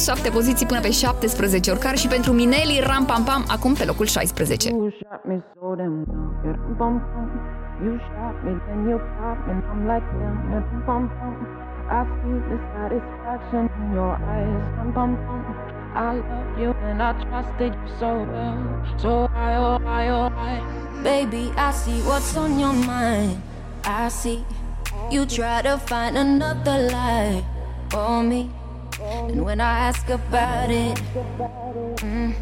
7 0.08 0.30
poziții 0.30 0.66
până 0.66 0.80
pe 0.80 0.92
17 0.92 1.72
orcar 1.72 1.96
și 1.98 2.08
pentru 2.08 2.32
Mineli 2.32 2.84
Ram 2.90 3.06
Pam 3.06 3.24
Pam 3.24 3.44
acum 3.56 3.74
pe 3.74 3.84
locul 3.86 4.06
16. 4.06 4.70
You 7.84 7.94
shot 8.10 8.36
me, 8.44 8.54
then 8.68 8.80
you 8.90 8.98
pop, 9.18 9.38
and 9.52 9.62
I'm 9.72 9.82
like, 9.94 10.08
damn, 10.20 10.66
bum, 10.88 11.04
bum. 11.18 11.34
I 11.98 12.00
see 12.22 12.38
the 12.50 12.58
satisfaction 12.74 13.64
in 13.82 13.88
your 14.00 14.14
eyes, 14.36 14.64
bum, 14.80 14.90
bum, 14.96 15.10
bum. 15.28 15.42
I 16.06 16.06
love 16.32 16.50
you 16.62 16.70
and 16.90 16.98
I 17.10 17.12
trusted 17.26 17.72
you 17.80 17.88
so 18.02 18.12
well. 18.32 18.62
So 19.04 19.12
I, 19.48 19.52
oh, 19.68 19.80
I, 20.02 20.08
oh, 20.18 20.32
I. 20.54 20.54
Baby, 21.12 21.44
I 21.68 21.70
see 21.84 22.00
what's 22.10 22.32
on 22.44 22.52
your 22.64 22.74
mind. 22.92 23.32
I 24.04 24.08
see 24.22 24.40
you 25.14 25.22
try 25.38 25.58
to 25.70 25.76
find 25.92 26.14
another 26.26 26.78
life 26.98 27.44
for 27.92 28.12
me. 28.34 28.42
And 29.38 29.46
when 29.46 29.62
I 29.62 29.78
ask 29.90 30.10
about 30.10 30.72
it, 30.72 30.98
mm, 32.02 32.34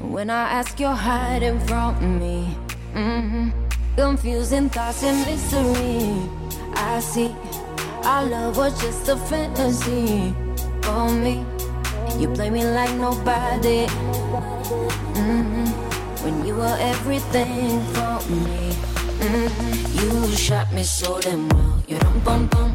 when 0.00 0.30
I 0.30 0.50
ask, 0.58 0.80
you're 0.80 0.90
hiding 0.96 1.60
from 1.60 2.18
me. 2.18 2.56
Mm, 2.92 3.52
confusing 3.94 4.68
thoughts 4.68 5.04
and 5.04 5.20
mystery. 5.30 6.12
I 6.74 6.98
see 6.98 7.30
our 8.02 8.24
love 8.26 8.56
was 8.56 8.74
just 8.82 9.06
a 9.10 9.16
fantasy 9.16 10.34
for 10.82 11.08
me. 11.12 11.46
You 12.18 12.32
play 12.34 12.50
me 12.50 12.64
like 12.66 12.90
nobody. 12.98 13.86
Mm, 15.22 15.68
when 16.26 16.44
you 16.44 16.56
were 16.56 16.78
everything 16.80 17.78
for 17.94 18.18
me. 18.28 18.72
Mm, 19.22 20.02
you 20.30 20.34
shot 20.36 20.66
me 20.74 20.82
so 20.82 21.20
damn 21.20 21.48
well. 21.50 21.78
You 21.86 21.96
don't 22.00 22.24
bum 22.24 22.48
bum. 22.48 22.74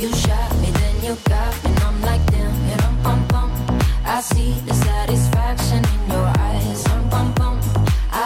You 0.01 0.09
shot 0.23 0.49
me, 0.61 0.69
then 0.79 0.95
you 1.05 1.13
got 1.33 1.51
me, 1.63 1.69
and 1.73 1.79
I'm 1.87 1.97
like 2.09 2.23
damn. 2.33 2.53
Yeah, 2.69 3.09
um, 3.11 3.21
bum, 3.31 3.47
bum. 3.65 3.79
I 4.15 4.17
see 4.31 4.51
the 4.67 4.75
satisfaction 4.87 5.81
in 5.95 6.01
your 6.11 6.27
eyes. 6.47 6.79
Um, 6.93 7.09
bum, 7.11 7.27
bum. 7.39 7.55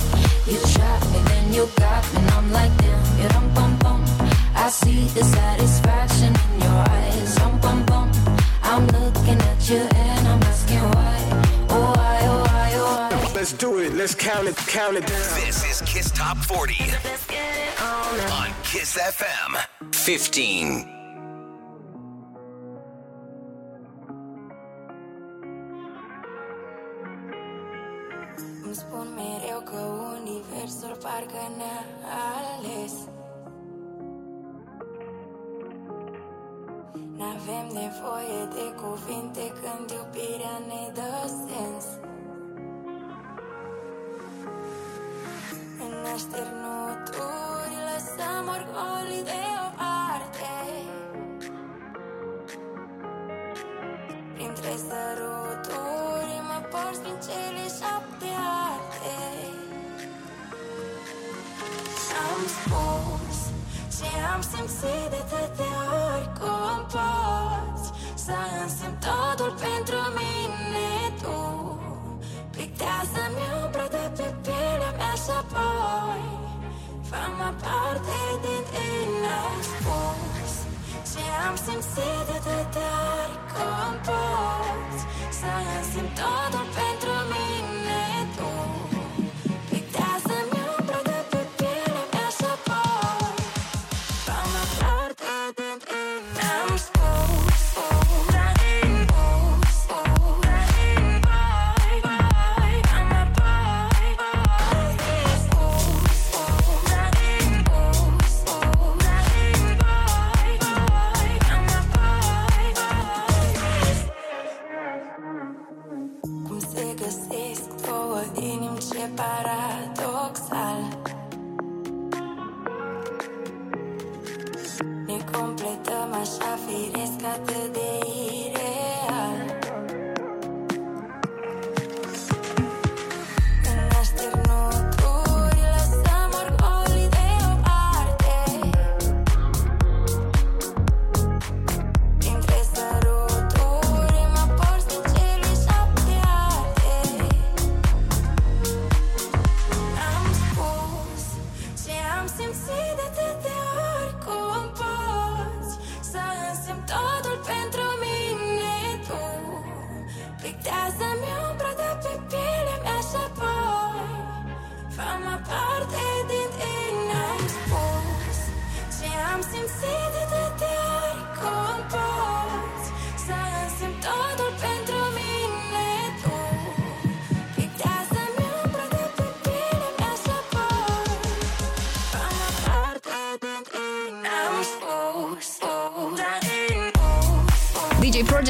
You 0.52 0.60
shot 0.76 1.02
me 1.12 1.20
then 1.30 1.46
you 1.54 1.64
got 1.84 2.04
me 2.14 2.20
And 2.20 2.30
I'm 2.38 2.48
like 2.58 2.74
damn 2.78 3.28
Rum 3.34 3.46
pum 3.56 3.72
pum 3.84 4.00
I 4.64 4.70
see 4.70 5.02
the 5.18 5.24
satisfaction 5.24 6.32
in 6.46 6.62
your 6.66 6.78
eyes 6.96 7.32
Rum 7.42 7.60
pum 7.64 7.86
pum 7.90 8.12
I'm 8.72 8.86
looking 8.96 9.40
at 9.52 9.60
you 9.70 9.78
and 10.04 10.24
I'm 10.32 10.42
asking 10.52 10.80
why 10.94 11.16
Oh 11.70 11.94
why, 12.00 12.18
oh 12.24 12.44
why, 12.48 12.72
oh 12.76 13.10
why 13.24 13.32
Let's 13.36 13.54
do 13.54 13.72
it, 13.80 13.94
let's 14.00 14.16
count 14.16 14.48
it, 14.48 14.56
count 14.78 14.96
it 15.00 15.06
down 15.12 15.30
This 15.46 15.60
is 15.72 15.82
Kiss 15.90 16.12
Top 16.12 16.38
40 16.38 16.76
let 16.80 17.00
Let's 17.04 17.26
get 17.28 17.56
it 17.68 17.76
on. 17.82 18.20
on 18.42 18.48
Kiss 18.64 18.98
FM 18.98 19.50
15 19.94 20.97
parcă 31.18 31.44
ne-a 31.60 31.84
ales 32.38 32.94
N-avem 37.18 37.66
nevoie 37.84 38.40
de 38.58 38.68
cuvinte 38.84 39.44
când 39.62 39.88
iubirea 40.00 40.56
ne 40.70 40.84
dă 40.98 41.14
sens 41.48 41.86
În 45.88 45.96
așternuturi 46.16 47.76
lăsăm 47.90 48.44
orgolii 48.58 49.24
de 49.24 49.42
o 49.68 49.70
parte 49.82 50.56
Printre 54.34 54.74
săruturi 54.88 56.34
mă 56.50 56.60
porți 56.72 57.02
din 57.04 57.18
cele 57.28 57.64
șapte 57.80 58.28
arte 58.72 59.57
am 62.32 62.42
spus 62.58 63.38
ce 63.98 64.12
am 64.34 64.42
simțit 64.54 65.04
de 65.14 65.20
atâtea 65.24 65.76
ori 66.08 66.28
cum 66.40 66.78
poți 66.94 67.88
Să 68.26 68.36
însemn 68.62 68.98
totul 69.08 69.54
pentru 69.66 70.00
mine 70.20 70.90
tu 71.22 71.40
Pictează-mi 72.56 73.42
umbra 73.62 73.88
de 73.96 74.06
pe 74.18 74.28
pielea 74.44 74.92
mea 74.98 75.14
și 75.24 75.32
apoi 75.42 76.22
Fă-mă 77.10 77.50
parte 77.64 78.18
din 78.44 78.64
tine 78.74 79.32
Am 79.48 79.62
spus 79.82 80.54
ce 81.12 81.24
am 81.48 81.56
simțit 81.66 82.24
de 82.28 82.34
atâtea 82.42 82.96
ori 83.20 83.38
cum 83.54 83.88
poți 84.08 85.02
Să 85.40 85.50
însemn 85.76 86.10
totul 86.22 86.66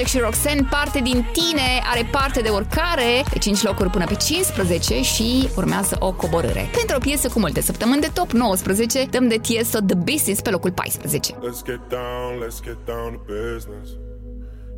Derek 0.07 0.23
și 0.25 0.29
Roxanne, 0.31 0.67
parte 0.69 0.99
din 1.03 1.19
tine 1.37 1.69
are 1.93 2.07
parte 2.11 2.41
de 2.41 2.49
oricare, 2.49 3.23
de 3.31 3.37
5 3.37 3.61
locuri 3.61 3.89
până 3.89 4.05
pe 4.05 4.15
15 4.15 5.01
și 5.01 5.49
urmează 5.55 5.95
o 5.99 6.11
coborâre. 6.11 6.69
Pentru 6.77 6.95
o 6.95 6.99
piesă 6.99 7.27
cu 7.27 7.39
multe 7.39 7.61
săptămâni 7.61 8.01
de 8.01 8.09
top 8.13 8.31
19, 8.31 9.05
dăm 9.09 9.27
de 9.27 9.37
Tiesto 9.37 9.79
The 9.87 9.95
Business 9.95 10.41
pe 10.41 10.49
locul 10.49 10.71
14. 10.71 11.33
Let's 11.33 11.61
get 11.69 11.81
down, 11.99 12.31
let's 12.43 12.61
get 12.67 12.77
down 12.85 13.09
to 13.17 13.21
business. 13.43 13.87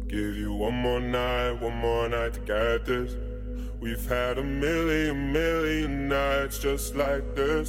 Give 0.06 0.34
you 0.42 0.52
one 0.68 0.78
more 0.86 1.04
night, 1.22 1.54
one 1.68 1.78
more 1.88 2.08
night 2.18 2.34
to 2.38 2.42
get 2.56 2.76
this. 2.92 3.10
We've 3.84 4.08
had 4.18 4.34
a 4.46 4.48
million, 4.66 5.18
million 5.40 5.92
nights 6.20 6.56
just 6.68 6.88
like 7.06 7.26
this. 7.42 7.66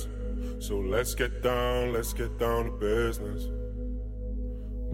So 0.67 0.75
let's 0.95 1.13
get 1.23 1.33
down, 1.53 1.77
let's 1.97 2.13
get 2.21 2.33
down 2.47 2.61
to 2.69 2.75
business. 2.97 3.41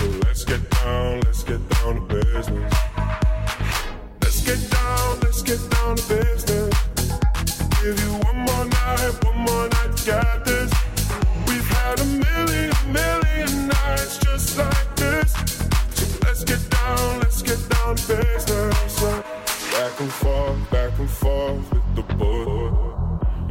So 0.00 0.06
let's 0.24 0.44
get 0.44 0.62
down, 0.70 1.20
let's 1.26 1.42
get 1.44 1.62
down 1.72 1.94
to 1.96 2.00
business. 2.22 2.72
Let's 4.24 4.40
get 4.48 4.62
down, 4.74 5.20
let's 5.24 5.42
get 5.42 5.60
down 5.76 5.96
to 5.96 6.08
business. 6.16 6.74
Give 7.82 7.96
you 8.04 8.12
one 8.28 8.38
more 8.46 8.64
night, 8.78 9.12
one 9.28 9.38
more 9.46 9.66
night, 9.74 9.90
you 10.00 10.12
got 10.12 10.46
this. 10.46 10.72
We've 11.48 11.68
had 11.76 12.00
a 12.00 12.06
million, 12.26 12.72
million 12.98 13.68
nights 13.74 14.16
just 14.24 14.56
like 14.56 14.90
this. 14.96 15.32
So 15.96 16.04
let's 16.24 16.44
get 16.44 16.62
down, 16.70 17.18
let's 17.20 17.42
get 17.42 17.60
down 17.68 17.96
to 17.96 18.14
business. 18.16 18.78
So 18.98 19.10
back 19.76 19.94
and 20.00 20.12
forth, 20.22 20.58
back 20.70 20.98
and 20.98 21.10
forth 21.10 21.64
with 21.74 21.86
the 21.98 22.02
bullet. 22.14 22.72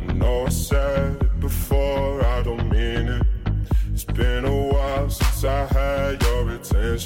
You 0.02 0.14
know 0.22 0.46
I 0.48 0.50
said 0.50 1.22
it 1.26 1.40
before, 1.40 2.26
I 2.26 2.42
don't 2.42 2.68
mean 2.72 3.06
it. 3.20 3.28
It's 3.94 4.04
been 4.04 4.46
a 4.46 4.58
while 4.72 5.10
since 5.12 5.44
I 5.44 5.66
had 5.78 6.19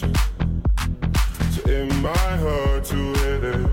passion. 0.01 0.11
So 1.51 1.61
in 1.69 1.87
my 2.01 2.09
heart 2.09 2.83
to 2.85 2.95
hit 2.95 3.43
it. 3.43 3.69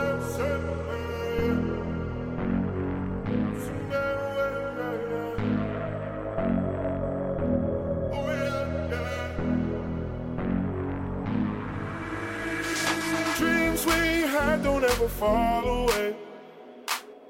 Dreams 13.38 13.84
we 13.84 14.28
had 14.32 14.62
don't 14.62 14.84
ever 14.84 15.08
fall 15.08 15.64
away. 15.64 16.16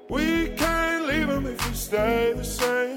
We 0.09 0.49
can't 0.49 1.05
leave 1.07 1.27
them 1.27 1.45
if 1.47 1.67
we 1.67 1.73
stay 1.73 2.33
the 2.33 2.43
same 2.43 2.96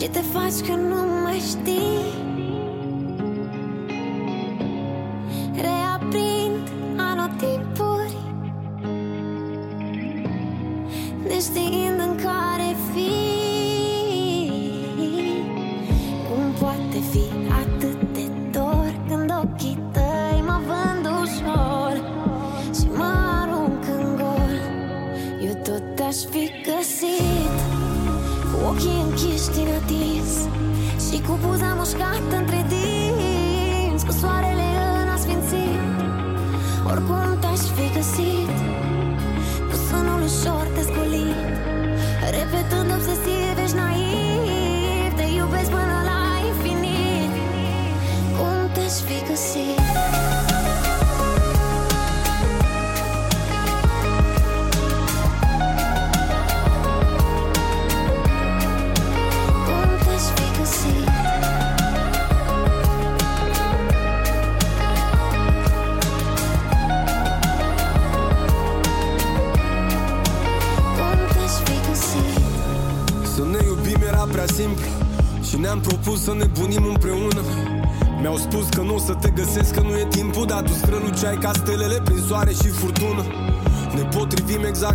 Și 0.00 0.08
te 0.08 0.18
faci 0.20 0.66
că 0.68 0.72
nu 0.74 1.20
mai 1.22 1.40
știi 1.48 2.28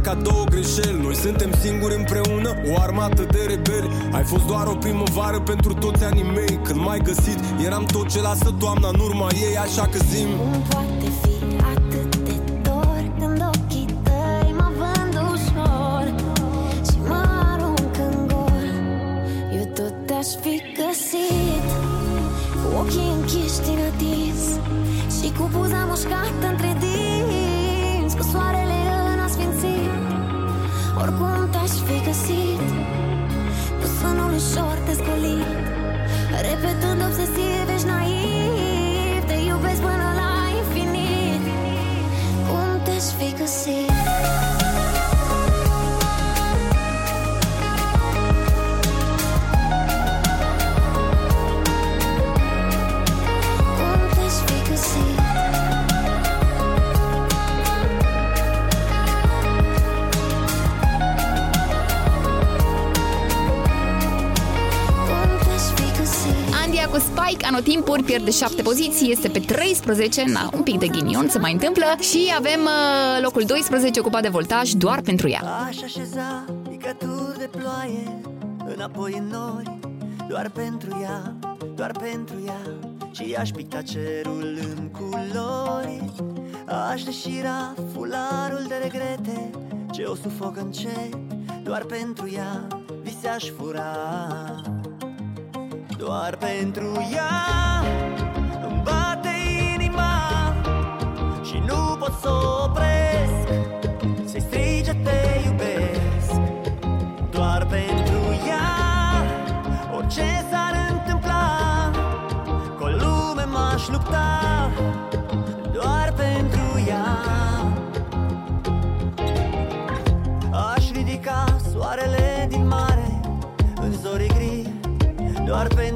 ca 0.05 0.13
două 0.13 0.43
greșeli 0.49 0.99
Noi 1.01 1.15
suntem 1.15 1.51
singuri 1.63 1.95
împreună, 1.95 2.49
o 2.69 2.73
armată 2.81 3.21
de 3.31 3.39
rebeli 3.47 3.89
Ai 4.11 4.23
fost 4.23 4.43
doar 4.45 4.65
o 4.67 4.75
primăvară 4.75 5.39
pentru 5.39 5.73
toți 5.73 6.03
anii 6.03 6.23
mei 6.37 6.59
Când 6.63 6.79
m-ai 6.85 6.99
găsit, 7.03 7.39
eram 7.65 7.83
tot 7.85 8.09
ce 8.09 8.21
lasă 8.21 8.53
toamna 8.59 8.87
în 8.87 8.99
urma 8.99 9.27
ei 9.47 9.57
Așa 9.57 9.85
că 9.91 9.99
zim 10.13 10.27
Îmi 10.89 10.94
locuri, 67.95 68.03
pierde 68.13 68.31
7 68.31 68.61
poziții, 68.61 69.11
este 69.11 69.27
pe 69.27 69.39
13, 69.39 70.23
na, 70.27 70.49
un 70.55 70.61
pic 70.63 70.79
de 70.79 70.87
ghinion 70.87 71.27
se 71.29 71.39
mai 71.39 71.51
întâmplă 71.51 71.85
și 71.99 72.33
avem 72.37 72.61
uh, 72.63 73.21
locul 73.21 73.43
12 73.43 73.99
ocupat 73.99 74.21
de 74.21 74.27
voltaj 74.27 74.69
doar 74.71 75.01
pentru 75.01 75.29
ea. 75.29 75.41
Aș 75.67 75.77
așeza 75.83 76.45
picături 76.69 77.37
de 77.37 77.49
ploaie 77.57 78.21
înapoi 78.75 79.15
în 79.17 79.27
nori, 79.37 79.77
doar 80.27 80.49
pentru 80.53 80.89
ea, 81.03 81.33
doar 81.75 81.91
pentru 82.11 82.35
ea 82.47 82.61
și 83.11 83.35
aș 83.39 83.49
picta 83.49 83.81
cerul 83.81 84.57
în 84.75 84.87
culori 84.89 85.99
Aș 86.91 87.03
deșira 87.03 87.73
fularul 87.93 88.63
de 88.67 88.75
regrete 88.83 89.49
Ce 89.93 90.03
o 90.03 90.15
sufoc 90.15 90.57
încet 90.57 91.17
Doar 91.63 91.81
pentru 91.83 92.29
ea 92.33 92.67
Vise 93.03 93.27
aș 93.27 93.43
fura 93.57 93.95
doar 95.97 96.37
pentru 96.39 97.07
ea 97.13 97.81
Îmi 98.67 98.81
bate 98.83 99.29
inima 99.75 100.07
Și 101.43 101.61
nu 101.67 101.75
pot 101.99 102.13
să 102.21 102.29
opresc 102.63 103.47
Să-i 104.31 104.41
strige 104.41 104.91
te 105.03 105.39
iubesc 105.45 106.33
Doar 107.31 107.65
pentru 107.65 108.21
ea 108.47 109.21
Orice 109.97 110.25
s-ar 110.51 110.73
întâmpla 110.91 111.49
Cu 112.79 112.83
lume 112.85 113.43
m-aș 113.43 113.87
lupta 113.91 114.54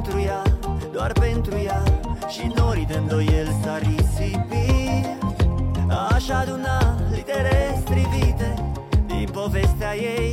pentru 0.10 0.27
ea, 0.27 0.41
doar 0.91 1.11
pentru 1.11 1.53
ea 1.65 1.81
Și 2.27 2.52
norii 2.57 2.86
de 2.86 2.94
îndoiel 2.98 3.48
s 3.64 3.65
a 3.65 3.77
risipit 3.77 5.18
Aș 6.14 6.30
aduna 6.30 6.95
litere 7.11 7.81
strivite 7.81 8.53
Din 9.06 9.27
povestea 9.31 9.95
ei, 9.95 10.31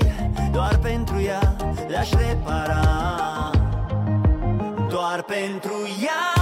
doar 0.53 0.77
pentru 0.83 1.23
ea 1.23 1.57
Le-aș 1.89 2.11
repara 2.11 2.81
Doar 4.89 5.23
pentru 5.27 5.75
ea 6.05 6.36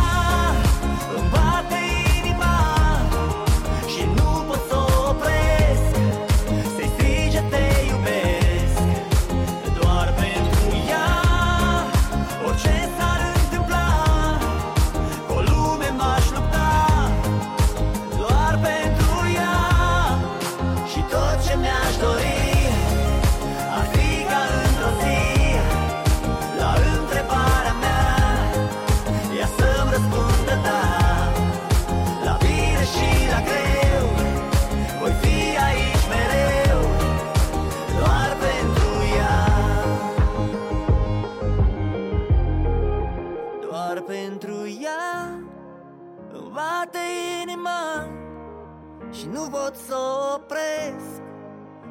să 49.94 50.00
opresc 50.34 51.12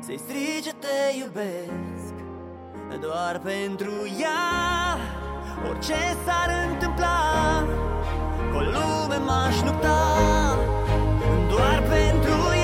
Să-i 0.06 0.20
strige 0.26 0.72
te 0.84 0.96
iubesc 1.22 2.14
Doar 3.06 3.42
pentru 3.50 3.92
ea 4.24 4.98
Orice 5.70 6.00
s-ar 6.26 6.50
întâmpla 6.70 7.18
Cu 8.52 8.58
o 8.58 8.60
lume 8.60 9.18
m-aș 9.28 9.56
lupta 9.68 10.00
Doar 11.50 11.82
pentru 11.82 12.38
ea 12.56 12.63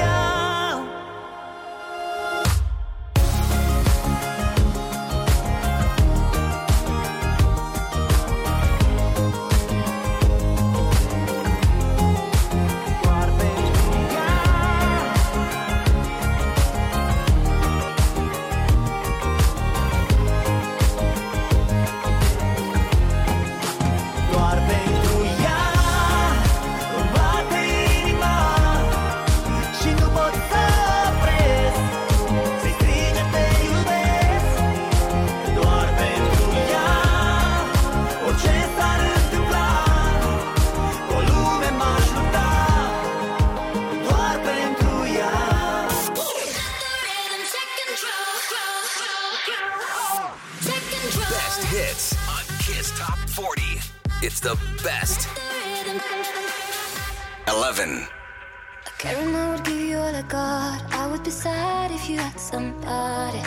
It's 54.30 54.42
the 54.42 54.56
best. 54.84 55.28
11. 57.48 58.06
I 59.06 59.50
would 59.50 59.64
give 59.64 59.74
you 59.90 59.98
all 59.98 60.16
I 60.16 60.22
got. 60.22 60.94
I 60.94 61.08
would 61.08 61.24
be 61.24 61.32
sad 61.32 61.90
if 61.90 62.08
you 62.08 62.20
had 62.20 62.40
somebody. 62.40 63.42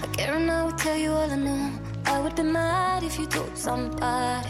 I 0.00 0.06
I 0.06 0.64
would 0.64 0.78
tell 0.78 0.96
you 0.96 1.10
all 1.10 1.28
I 1.28 1.34
know. 1.34 1.72
I 2.06 2.20
would 2.20 2.36
be 2.36 2.44
mad 2.44 3.02
if 3.02 3.18
you 3.18 3.26
told 3.26 3.58
somebody. 3.58 4.48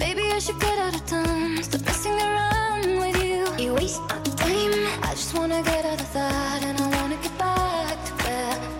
Maybe 0.00 0.24
I 0.32 0.40
should 0.40 0.58
get 0.60 0.76
out 0.84 0.96
of 0.96 1.06
town. 1.06 1.62
Stop 1.62 1.82
messing 1.86 2.18
around 2.28 2.82
with 3.02 3.16
you. 3.22 3.42
You 3.64 3.74
waste 3.74 4.02
my 4.10 4.18
time. 4.42 4.74
I 5.08 5.10
just 5.20 5.32
wanna 5.38 5.62
get 5.62 5.84
out 5.84 6.00
of 6.00 6.12
that, 6.14 6.60
and 6.64 6.76
I 6.84 6.86
wanna 7.00 7.18
get 7.22 7.38
back 7.38 7.96
to 8.06 8.12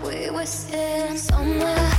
where 0.05 0.31
we 0.33 0.35
were 0.37 0.47
sitting 0.47 1.17
somewhere. 1.17 1.94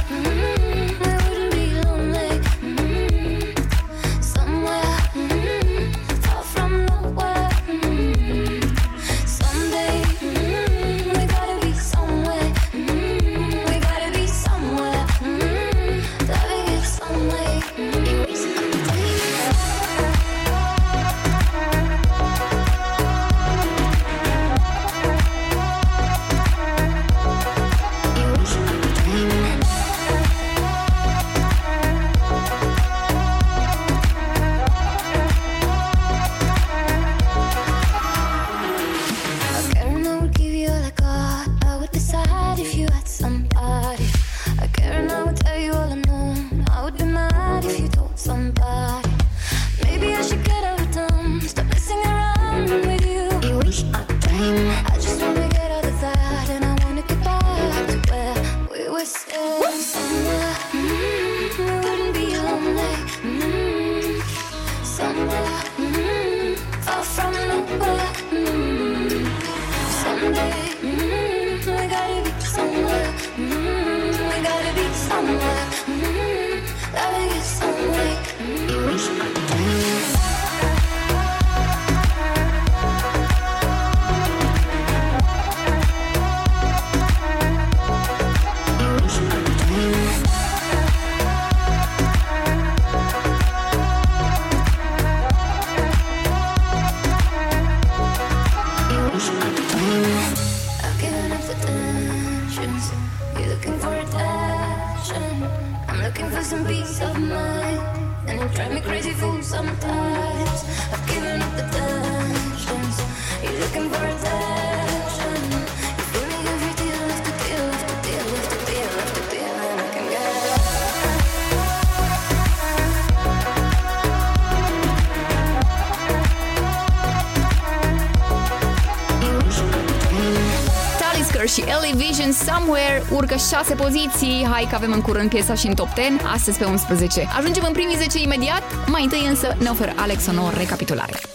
urcă 133.11 133.35
6 133.51 133.73
poziții. 133.75 134.47
Hai 134.51 134.65
că 134.69 134.75
avem 134.75 134.91
în 134.91 135.01
curând 135.01 135.29
piesa 135.29 135.53
și 135.53 135.67
în 135.67 135.73
top 135.75 135.87
10, 135.95 136.17
astăzi 136.33 136.57
pe 136.57 136.65
11. 136.65 137.27
Ajungem 137.37 137.63
în 137.63 137.73
primii 137.73 137.95
10 137.95 138.19
imediat, 138.23 138.63
mai 138.87 139.03
întâi 139.03 139.25
însă 139.27 139.55
ne 139.59 139.69
oferă 139.69 139.91
Alex 139.95 140.27
o 140.27 140.31
nouă 140.31 140.51
recapitulare. 140.57 141.13
Let's 141.13 141.29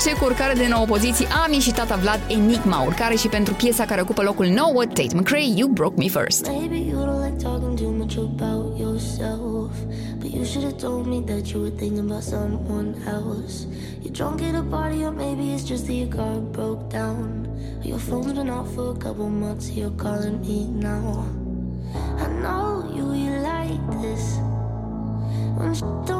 10 0.00 0.12
cu 0.12 0.24
urcare 0.24 0.52
de 0.54 0.66
nouă 0.68 0.84
poziții 0.86 1.26
am 1.44 1.60
și 1.60 1.70
tata 1.70 1.96
Vlad 1.96 2.20
Enigma, 2.28 2.80
urcare 2.82 3.14
și 3.14 3.28
pentru 3.28 3.54
piesa 3.54 3.84
care 3.84 4.00
ocupă 4.00 4.22
locul 4.22 4.46
9, 4.46 4.84
Tate 4.86 5.14
McRae, 5.14 5.52
You 5.56 5.68
Broke 5.68 5.94
Me 5.96 6.06
First. 6.08 6.46
you 6.46 6.60
don't 6.90 7.20
like 7.20 7.42
talking 7.42 7.76
too 7.78 7.90
much 8.00 8.14
about 8.16 8.78
yourself 8.78 9.66
But 10.20 10.30
you 10.36 10.44
should 10.44 10.64
have 10.64 10.76
told 10.78 11.06
me 11.06 11.18
that 11.32 11.46
you 11.48 11.60
were 11.62 11.74
thinking 11.80 12.10
about 12.10 12.22
someone 12.22 12.88
else 13.16 13.66
You're 14.02 14.16
drunk 14.18 14.40
at 14.48 14.54
a 14.62 14.64
party 14.70 14.98
or 15.06 15.12
maybe 15.24 15.44
it's 15.54 15.66
just 15.72 15.84
that 15.86 15.96
your 16.02 16.12
car 16.18 16.36
broke 16.58 16.84
down 17.00 17.28
Your 17.82 17.98
phone's 18.08 18.32
been 18.38 18.50
off 18.58 18.68
for 18.74 18.88
a 18.96 18.98
couple 19.04 19.28
months, 19.28 19.66
you're 19.78 19.96
calling 20.04 20.36
me 20.48 20.58
now 20.90 21.08
I 22.24 22.26
know 22.44 22.66
you, 22.96 23.04
you 23.24 23.32
like 23.52 23.84
this 24.02 24.22
When 25.56 25.70
don't 26.06 26.17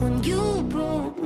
when 0.00 0.22
you 0.24 0.62
broke 0.68 1.16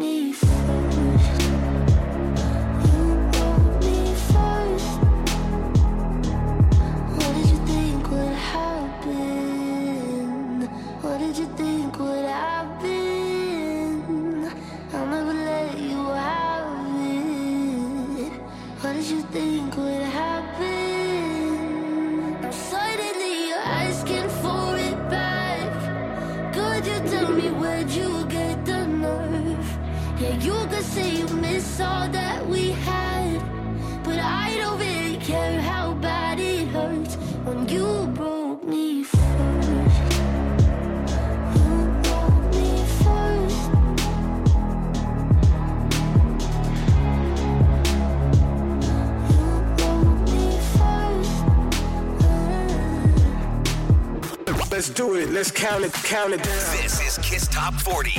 count 55.51 55.85
it, 55.85 55.93
count 55.93 56.33
it 56.33 56.43
This 56.43 57.01
is 57.07 57.19
Kiss 57.25 57.47
Top 57.49 57.75
40 57.75 58.11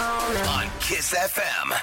on 0.00 0.64
Kiss 0.80 1.14
FM. 1.14 1.82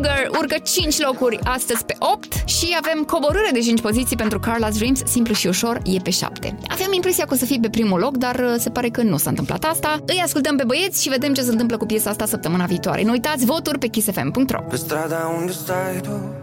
Sugar 0.00 0.26
urcă 0.38 0.56
5 0.62 0.98
locuri 0.98 1.38
astăzi 1.44 1.84
pe 1.84 1.94
8 1.98 2.48
și 2.48 2.76
avem 2.82 3.04
coborâre 3.04 3.50
de 3.52 3.58
5 3.58 3.80
poziții 3.80 4.16
pentru 4.16 4.38
Carla's 4.46 4.74
Dreams, 4.76 5.00
simplu 5.04 5.34
și 5.34 5.46
ușor, 5.46 5.76
e 5.84 5.98
pe 6.02 6.10
7. 6.10 6.58
Avem 6.68 6.92
impresia 6.92 7.24
că 7.24 7.34
o 7.34 7.36
să 7.36 7.44
fie 7.44 7.58
pe 7.62 7.68
primul 7.68 7.98
loc, 8.00 8.16
dar 8.16 8.34
uh, 8.38 8.54
se 8.58 8.70
pare 8.70 8.88
că 8.88 9.02
nu 9.02 9.16
s-a 9.16 9.30
întâmplat 9.30 9.64
asta. 9.64 9.96
Îi 10.06 10.20
ascultăm 10.24 10.56
pe 10.56 10.62
băieți 10.66 11.02
și 11.02 11.08
vedem 11.08 11.32
ce 11.34 11.42
se 11.42 11.50
întâmplă 11.50 11.76
cu 11.76 11.86
piesa 11.86 12.10
asta 12.10 12.26
săptămâna 12.26 12.64
viitoare. 12.64 13.02
Nu 13.02 13.10
uitați 13.10 13.44
voturi 13.44 13.78
pe 13.78 13.86
kissfm.ro 13.86 14.60
Pe 14.68 14.76
strada 14.76 15.32
unde 15.38 15.52
stai 15.52 16.00
tu 16.02 16.34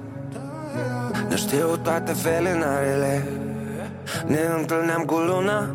Ne 1.29 1.35
știu 1.35 1.79
toate 1.83 2.11
felinarele 2.13 3.27
Ne 4.25 4.39
întâlneam 4.59 5.03
cu 5.05 5.15
luna 5.15 5.69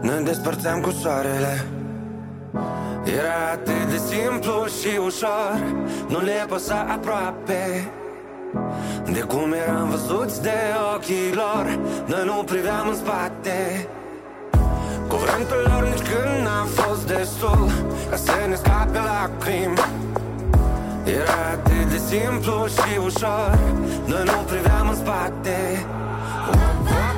Ne 0.00 0.20
despărțeam 0.24 0.80
cu 0.80 0.90
soarele 0.90 1.66
era 3.16 3.40
atât 3.52 3.82
de 3.90 4.00
simplu 4.10 4.64
și 4.80 4.96
ușor 5.06 5.58
Nu 6.08 6.18
le 6.20 6.44
păsa 6.48 6.86
aproape 6.96 7.88
De 9.12 9.20
cum 9.20 9.52
eram 9.68 9.88
văzuți 9.88 10.42
de 10.42 10.56
ochii 10.94 11.32
lor 11.34 11.78
Noi 12.06 12.22
nu 12.24 12.42
priveam 12.46 12.88
în 12.88 12.94
spate 12.94 13.88
Cuvântul 15.08 15.60
lor 15.72 15.82
nici 15.90 16.06
când 16.10 16.44
n-a 16.46 16.66
fost 16.82 17.06
destul 17.06 17.66
Ca 18.10 18.16
să 18.16 18.32
ne 18.48 18.54
scape 18.54 18.98
lacrimi 19.10 19.78
Era 21.18 21.38
atât 21.52 21.84
de 21.92 22.00
simplu 22.10 22.66
și 22.66 22.90
ușor 23.04 23.58
Noi 24.04 24.22
nu 24.24 24.38
priveam 24.50 24.88
în 24.88 24.94
spate 24.94 25.56
oh, 26.52 26.56
oh. 26.84 27.17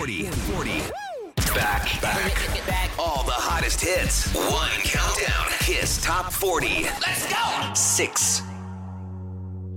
40. 0.00 0.22
40. 0.56 0.78
Back. 1.54 2.00
Back. 2.00 2.66
Back. 2.66 2.90
All 2.98 3.22
the 3.24 3.32
hottest 3.36 3.82
hits. 3.82 4.32
One 4.32 4.70
countdown. 4.82 5.52
Kiss 5.58 6.02
Top 6.02 6.32
40. 6.32 6.84
Let's 7.02 7.28
go. 7.28 7.74
Six. 7.74 8.40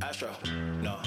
Astro. 0.01 0.29
No. 0.81 0.97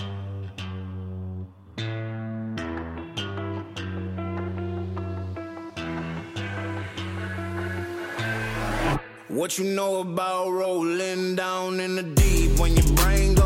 What 9.31 9.57
you 9.59 9.65
know 9.65 10.01
about 10.01 10.51
rolling 10.51 11.37
down 11.37 11.81
in 11.81 11.97
the 11.97 12.03
deep 12.03 12.59
when 12.61 12.77
your 12.77 12.95
brain 12.97 13.35
goes 13.35 13.46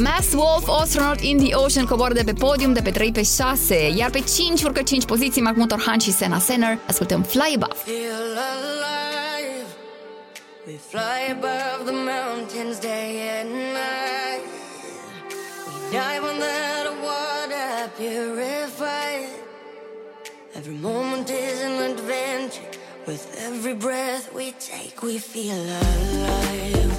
Mass 0.00 0.34
Wolf, 0.34 0.68
Astronaut 0.68 1.22
in 1.24 1.38
the 1.38 1.54
Ocean, 1.54 1.84
coboară 1.84 2.14
de 2.14 2.22
pe 2.24 2.32
podium 2.32 2.72
de 2.72 2.80
pe 2.80 2.90
3 2.90 3.12
pe 3.12 3.22
6, 3.22 3.88
iar 3.96 4.10
pe 4.10 4.20
5 4.36 4.62
urcă 4.62 4.82
5 4.82 5.04
poziții 5.04 5.42
Mark 5.42 5.56
Motorhan 5.56 5.98
și 5.98 6.12
Sena 6.12 6.38
Senner. 6.38 6.78
Ascultăm 6.86 7.22
Fly 7.22 7.52
Above. 7.54 7.74
We 10.66 10.74
fly 10.90 11.20
above 11.38 11.80
the 11.90 11.96
mountains 12.12 12.76
day 12.80 13.08
and 13.38 13.50
night. 13.82 14.42
We 15.66 15.78
dive 15.96 16.22
on 16.30 16.36
that 16.46 16.86
water 17.06 17.68
purified. 18.02 19.30
Every 20.58 20.76
moment 20.80 21.28
is 21.28 21.56
an 21.68 21.76
adventure. 21.90 22.68
With 23.06 23.22
every 23.48 23.74
breath 23.74 24.24
we 24.34 24.46
take, 24.74 24.94
we 25.02 25.18
feel 25.18 25.60
alive. 25.82 26.97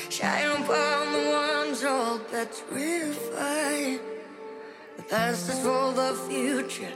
Shine 0.08 0.50
upon 0.62 1.12
the 1.12 1.24
ones 1.42 1.84
all 1.84 2.18
petrified. 2.18 4.00
The 4.96 5.02
past 5.10 5.48
is 5.50 5.58
for 5.60 5.92
the 5.92 6.14
future. 6.28 6.94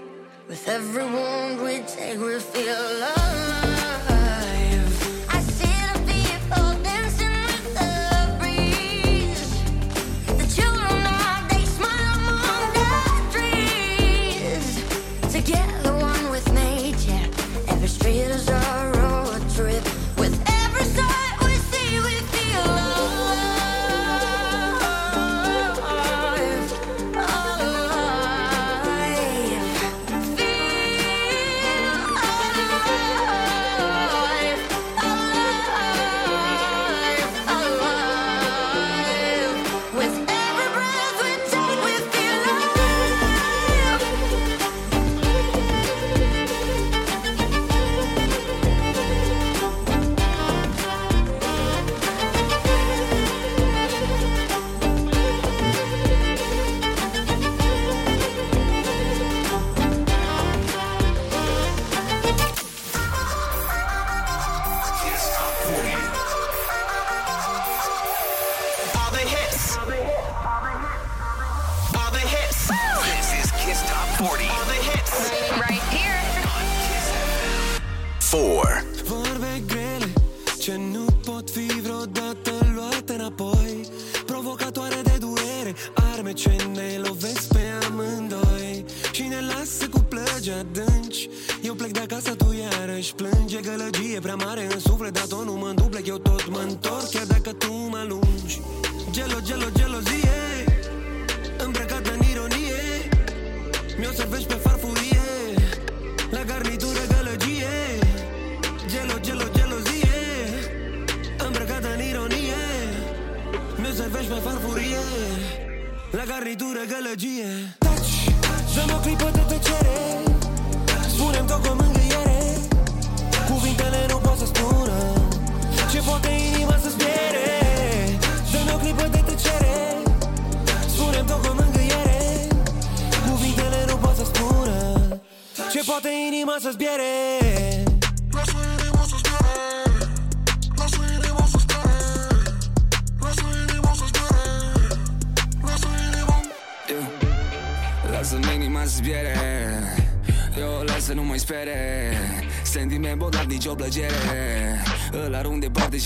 With 0.49 0.67
every 0.69 1.05
wound 1.05 1.61
we 1.63 1.81
take, 1.81 2.19
we 2.19 2.39
feel 2.41 2.81
alive. 2.97 3.80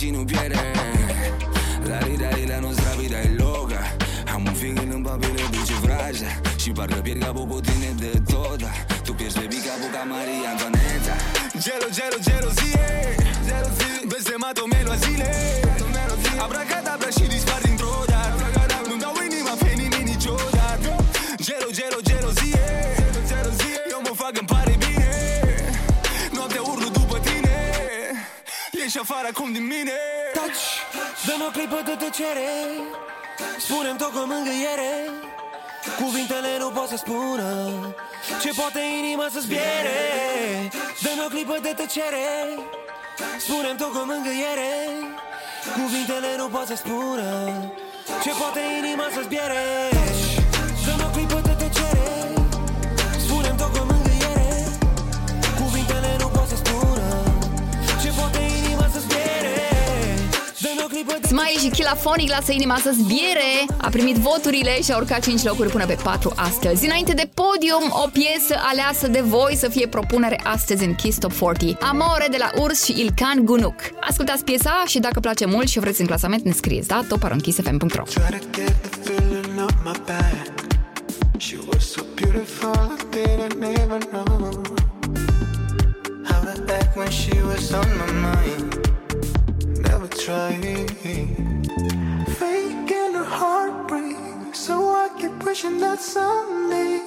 nu 0.01 0.25
pierde 0.25 0.57
La 1.89 1.99
rida 1.99 2.29
la 2.31 2.47
da, 2.55 2.59
noastră 2.61 2.95
vida 3.01 3.17
e 3.29 3.31
loca 3.39 3.81
Am 4.35 4.43
un 4.47 4.53
fiind 4.55 4.93
în 4.95 5.03
papire, 5.03 5.43
ce 5.67 5.73
vraja 5.83 6.31
Și 6.63 6.71
parcă 6.71 6.95
pierd 7.07 7.23
capul 7.25 7.47
cu 7.47 7.61
tine 7.61 7.91
de 7.99 8.11
tot 8.31 8.57
da. 8.63 8.73
Tu 9.05 9.13
pierzi 9.19 9.35
baby 9.41 9.57
capul 9.67 9.91
ca 9.95 10.03
Maria 10.15 10.49
Antoneta 10.53 11.15
Gelo, 11.65 11.89
gelo, 11.97 12.19
gelozie 12.29 12.87
Blestemată 14.09 14.61
o 14.95 14.95
zile, 15.05 15.29
Abracadabra 16.45 17.09
și 17.17 17.25
dispar 17.35 17.61
dintr-o 17.65 17.95
dată 18.09 18.43
Nu-mi 18.89 19.01
dau 19.01 19.15
inima 19.31 19.55
pe 19.63 19.71
nimeni 19.81 20.09
niciodată 20.13 20.91
Gelo, 21.47 21.69
gelo, 21.79 21.99
gelozie 22.11 22.69
Eu 23.95 24.01
mă 24.07 24.13
fac 24.23 24.35
în 24.41 24.47
pare 24.53 24.75
bine 24.85 25.11
Noaptea 26.37 26.63
urlu 26.73 26.89
după 26.99 27.17
tine 27.29 27.57
Ești 28.85 28.99
afară 29.05 29.27
acum 29.33 29.49
din 29.53 29.63
mine 29.73 29.74
clipă 31.57 31.79
de 31.91 31.95
tăcere 32.05 32.49
Spune-mi 33.67 33.99
tot 34.03 34.11
cu 34.17 34.23
mângâiere 34.33 34.93
Cuvintele 36.03 36.53
nu 36.63 36.69
pot 36.77 36.89
să 36.93 36.97
spună 37.05 37.49
Ce 38.43 38.51
poate 38.61 38.81
inima 39.01 39.27
să 39.35 39.41
zbiere? 39.47 40.01
Dă-mi 41.03 41.23
o 41.27 41.29
clipă 41.35 41.57
de 41.67 41.73
tăcere 41.81 42.27
Spune-mi 43.45 43.79
tot 43.83 43.91
cu 43.97 44.01
mângâiere 44.11 44.71
Cuvintele 45.79 46.31
nu 46.41 46.47
pot 46.55 46.67
să 46.73 46.77
spună 46.83 47.29
Ce 48.25 48.31
poate 48.41 48.61
inima 48.81 49.07
să 49.17 49.21
zbiere? 49.27 49.65
Dă-mi 50.87 51.05
o 51.09 51.09
clipă 51.17 51.39
de 51.49 51.53
tăcere 51.61 51.64
Smiley 61.35 61.59
și 61.65 61.69
Chilafonic 61.69 62.31
lasă 62.31 62.53
inima 62.53 62.79
să 62.83 62.91
zbiere. 63.03 63.51
A 63.81 63.89
primit 63.89 64.17
voturile 64.17 64.83
și 64.83 64.93
a 64.93 64.97
urcat 64.97 65.21
5 65.27 65.43
locuri 65.43 65.71
până 65.71 65.87
pe 65.87 65.97
4 66.03 66.33
astăzi. 66.37 66.85
Înainte 66.85 67.13
de 67.13 67.31
podium, 67.43 67.93
o 68.05 68.09
piesă 68.13 68.55
aleasă 68.73 69.09
de 69.09 69.21
voi 69.21 69.57
să 69.57 69.69
fie 69.69 69.87
propunere 69.87 70.41
astăzi 70.45 70.85
în 70.85 70.95
Kiss 70.95 71.19
Top 71.19 71.33
40. 71.33 71.77
Amore 71.83 72.27
de 72.31 72.37
la 72.41 72.63
Urs 72.63 72.85
și 72.85 72.95
Ilkan 73.01 73.45
Gunuk 73.45 73.75
Ascultați 74.01 74.45
piesa 74.45 74.83
și 74.87 74.99
dacă 74.99 75.21
place 75.21 75.45
mult 75.47 75.69
și 75.69 75.79
vreți 75.79 76.01
în 76.01 76.07
clasament, 76.07 76.45
ne 76.45 76.53
scrieți, 76.53 76.89
da? 76.89 77.03
toparonchisfm.ro 77.09 78.05
She 86.95 86.97
when 86.97 87.11
she 87.11 87.37
was 87.47 87.73
on 87.73 87.89
my 87.99 88.13
mind 88.13 88.84
trying. 90.25 90.87
Faking 92.41 93.15
a 93.15 93.25
heartbreak 93.39 94.55
so 94.55 94.89
I 94.89 95.11
keep 95.21 95.37
wishing 95.45 95.77
that 95.81 96.01
someday. 96.01 97.01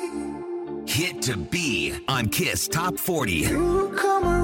Hit 0.85 1.21
to 1.23 1.35
B 1.35 1.95
on 2.07 2.27
Kiss 2.29 2.67
Top 2.67 2.99
40. 2.99 4.36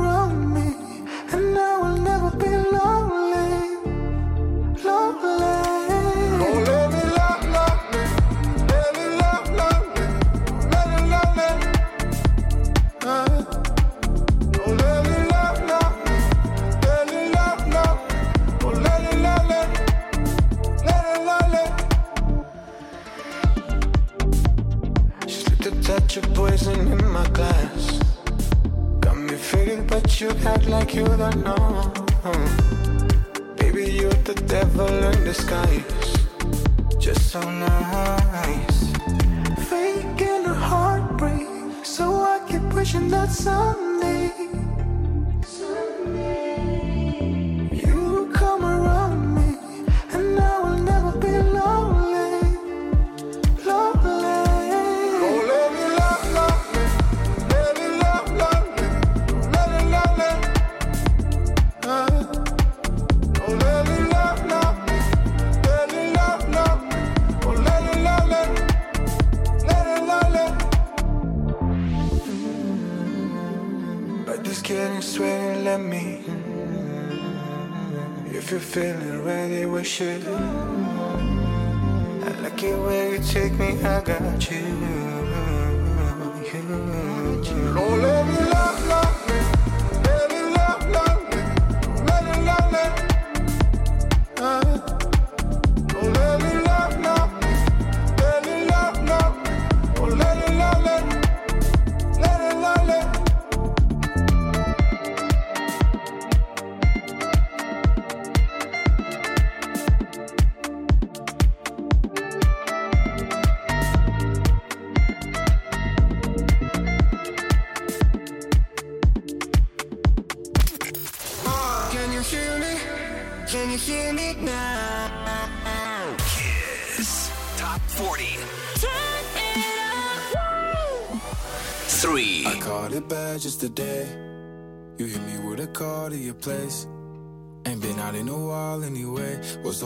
kill 30.94 31.06
that 31.18 31.36
noise. 31.44 31.62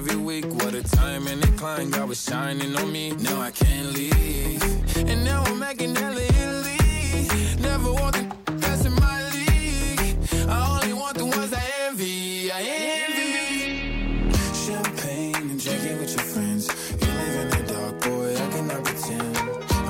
every 0.00 0.16
week. 0.30 0.46
What 0.60 0.72
a 0.72 0.82
time 0.82 1.26
and 1.26 1.40
incline, 1.44 1.90
God 1.90 2.08
was 2.08 2.20
shining 2.30 2.74
on 2.74 2.90
me. 2.90 3.04
Now 3.26 3.38
I 3.38 3.50
can't 3.50 3.88
leave. 3.98 4.62
And 5.10 5.20
now 5.28 5.42
I'm 5.46 5.58
making 5.58 5.94
hella 5.94 6.22
Italy. 6.38 6.78
Never 7.66 7.92
want 8.00 8.14
the 8.16 8.24
that's 8.64 8.84
in 8.88 8.94
my 9.06 9.18
league. 9.34 10.16
I 10.48 10.56
only 10.72 10.94
want 11.00 11.14
the 11.22 11.26
ones 11.36 11.52
I 11.52 11.62
envy. 11.86 12.50
I 12.56 12.60
envy. 12.62 14.32
Champagne 14.64 15.44
and 15.52 15.58
drinking 15.64 15.96
with 16.02 16.12
your 16.16 16.24
friends. 16.32 16.64
You 17.00 17.08
live 17.18 17.36
in 17.42 17.48
the 17.56 17.62
dark, 17.74 17.94
boy, 18.06 18.28
I 18.44 18.46
cannot 18.52 18.82
pretend. 18.88 19.32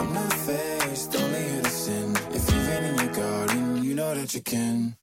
I'm 0.01 0.11
not 0.19 0.33
faced, 0.49 1.11
only 1.23 1.43
to 1.65 1.71
sin. 1.85 2.09
If 2.39 2.43
you've 2.51 2.67
been 2.71 2.85
in 2.91 2.95
your 3.05 3.15
garden, 3.21 3.85
you 3.87 3.95
know 3.95 4.13
that 4.21 4.31
you 4.35 4.41
can. 4.43 4.97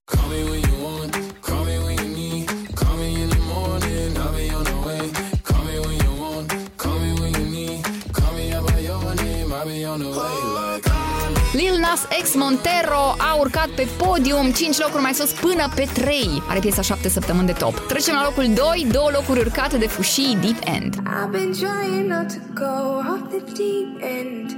Lil 11.54 11.80
Nas 11.82 12.06
X 12.22 12.36
Montero 12.36 13.16
a 13.30 13.36
urcat 13.40 13.68
pe 13.70 13.88
podium 13.98 14.52
5 14.52 14.78
locuri 14.80 15.02
mai 15.02 15.14
sus 15.14 15.32
până 15.32 15.70
pe 15.76 15.88
3. 15.94 16.30
Are 16.50 16.60
piesa 16.60 16.82
7 16.82 17.10
săptămâni 17.10 17.48
de 17.48 17.52
top. 17.54 17.78
Trecem 17.88 18.14
la 18.16 18.24
locul 18.24 18.46
2, 18.54 18.88
două 18.92 19.10
locuri 19.14 19.40
urcate 19.40 19.78
de 19.78 19.88
Fushii 19.88 20.38
Deep 20.42 20.60
End. 20.80 20.96
I've 20.96 21.32
been 21.32 21.52
trying 21.54 22.08
not 22.16 22.28
to 22.36 22.42
go 22.64 22.76
off 23.12 23.24
the 23.34 23.42
deep 23.62 23.90
end. 24.18 24.50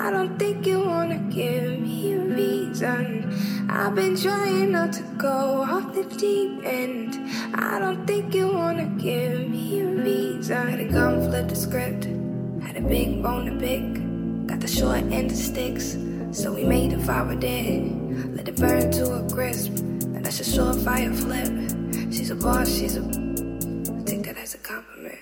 I 0.00 0.04
don't 0.14 0.34
think 0.40 0.66
you 0.66 0.78
wanna 0.90 1.18
give 1.28 1.66
me 1.86 1.98
a 2.16 2.24
reason. 2.42 3.06
I've 3.80 3.94
been 3.94 4.14
trying 4.24 4.68
not 4.78 4.90
to 4.98 5.02
go 5.28 5.36
off 5.74 5.86
the 5.98 6.04
deep 6.24 6.52
end. 6.82 7.10
I 7.70 7.74
don't 7.82 8.02
think 8.10 8.34
you 8.34 8.46
wanna 8.60 8.88
give 9.08 9.34
me 9.54 9.66
a 9.84 9.86
reason. 10.04 10.70
Had 10.94 11.14
flip 11.28 11.46
the 11.48 11.58
script. 11.66 12.02
Had 12.66 12.76
a 12.84 12.86
big 12.94 13.08
bone 13.22 13.44
to 13.50 13.54
pick. 13.66 14.01
the 14.62 14.68
short 14.68 15.02
end 15.10 15.28
of 15.32 15.36
sticks. 15.36 15.98
So 16.30 16.52
we 16.52 16.62
made 16.62 16.92
a 16.92 16.98
fire 17.00 17.34
dead. 17.34 17.82
Let 18.36 18.48
it 18.48 18.56
burn 18.56 18.92
to 18.92 19.04
a 19.20 19.28
crisp. 19.28 19.72
And 20.14 20.24
that's 20.24 20.38
a 20.58 20.72
fire 20.88 21.12
flip. 21.12 21.52
She's 22.12 22.30
a 22.30 22.36
boss, 22.36 22.68
she's 22.72 22.96
a. 22.96 23.00
I 23.00 24.00
take 24.08 24.22
that 24.26 24.36
as 24.38 24.54
a 24.54 24.58
compliment. 24.58 25.18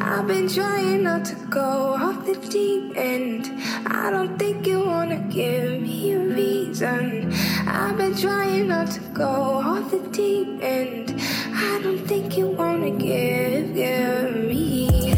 I've 0.00 0.28
been 0.28 0.48
trying 0.48 1.02
not 1.02 1.24
to 1.24 1.34
go 1.50 1.96
off 2.00 2.24
the 2.26 2.36
deep 2.48 2.96
end. 2.96 3.48
I 3.88 4.10
don't 4.12 4.38
think 4.38 4.64
you 4.68 4.78
wanna 4.84 5.18
give 5.28 5.80
me 5.80 6.12
a 6.12 6.18
reason. 6.20 7.32
I've 7.66 7.96
been 7.98 8.14
trying 8.16 8.68
not 8.68 8.88
to 8.92 9.00
go 9.22 9.28
off 9.72 9.90
the 9.90 9.98
deep 10.12 10.62
end. 10.62 11.20
I 11.70 11.80
don't 11.82 12.06
think 12.06 12.36
you 12.38 12.46
wanna 12.46 12.90
give, 12.92 13.74
give 13.74 14.36
me. 14.46 15.17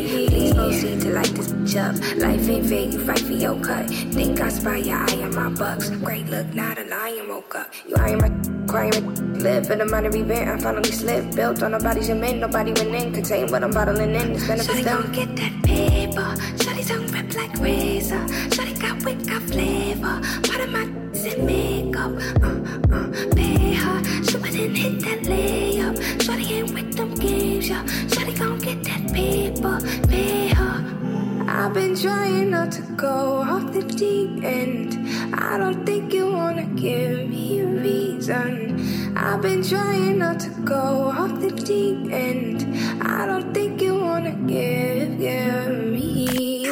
see 0.81 0.99
to 1.03 1.09
light 1.13 1.31
this 1.37 1.49
bitch 1.51 2.19
Life 2.23 2.49
ain't 2.49 2.65
fair, 2.71 2.85
you 2.93 2.99
fight 3.05 3.19
for 3.19 3.33
your 3.45 3.57
cut. 3.67 3.87
Think 4.17 4.41
I 4.41 4.49
spy 4.49 4.77
your 4.77 4.97
eye 5.09 5.19
on 5.27 5.33
my 5.39 5.49
bucks. 5.49 5.89
Great 6.07 6.27
look, 6.33 6.47
not 6.55 6.77
a 6.77 6.85
lion 6.85 7.27
woke 7.29 7.53
up. 7.55 7.71
You 7.87 7.95
are 7.95 8.17
my 8.23 8.29
crying, 8.71 9.01
live 9.47 9.69
in 9.69 9.77
the 9.81 9.85
mind 9.85 10.05
of 10.07 10.15
event. 10.15 10.49
I 10.53 10.57
finally 10.57 10.91
slipped. 11.01 11.35
Built 11.35 11.61
on 11.63 11.71
nobody's 11.71 12.07
cement, 12.07 12.39
nobody 12.39 12.71
went 12.79 12.95
in. 12.99 13.13
Contain 13.13 13.51
what 13.51 13.63
I'm 13.63 13.71
bottling 13.71 14.13
in. 14.21 14.25
It's 14.31 14.47
gonna 14.47 14.63
benefits 14.63 14.69
Shawty 14.69 14.83
them. 14.91 15.01
gon' 15.01 15.11
get 15.19 15.29
that 15.37 15.63
paper. 15.71 16.29
Shawty 16.63 16.83
on 16.95 17.07
rip 17.13 17.29
like 17.39 17.53
razor. 17.65 18.23
Shawty 18.55 18.75
got 18.83 18.95
wicked 19.05 19.41
flavor. 19.51 20.15
Part 20.47 20.61
of 20.65 20.69
my 20.75 20.85
lips 21.23 21.35
and 21.37 21.45
makeup. 21.45 22.11
Uh, 22.41 22.95
uh, 22.95 23.35
pay 23.35 23.73
her. 23.73 24.03
She 24.23 24.37
did 24.37 24.69
not 24.69 24.77
hit 24.77 24.99
that 25.01 25.23
layup. 25.31 26.21
Shorty 26.23 26.53
ain't 26.55 26.73
with 26.73 26.93
them 26.95 27.13
games, 27.15 27.69
yeah. 27.69 27.85
Shorty 28.07 28.33
gon' 28.33 28.57
get 28.59 28.83
that 28.83 29.13
paper. 29.13 29.77
Pay 30.07 30.49
her. 30.49 30.77
I've 31.47 31.73
been 31.73 31.95
trying 31.95 32.49
not 32.51 32.71
to 32.73 32.81
go 32.95 33.41
off 33.41 33.71
the 33.73 33.83
deep 33.83 34.43
end. 34.43 34.97
I 35.35 35.57
don't 35.57 35.85
think 35.85 36.13
you 36.13 36.31
wanna 36.31 36.65
give 36.65 37.29
me 37.29 37.59
a 37.61 37.65
reason. 37.67 39.13
I've 39.15 39.41
been 39.41 39.61
trying 39.63 40.17
not 40.19 40.39
to 40.41 40.49
go 40.63 41.11
off 41.19 41.39
the 41.41 41.51
deep 41.51 42.11
end. 42.11 42.65
I 43.05 43.25
don't 43.25 43.53
think 43.53 43.81
you 43.81 43.95
wanna 43.99 44.31
give, 44.47 45.19
give 45.19 45.91
me. 45.93 46.71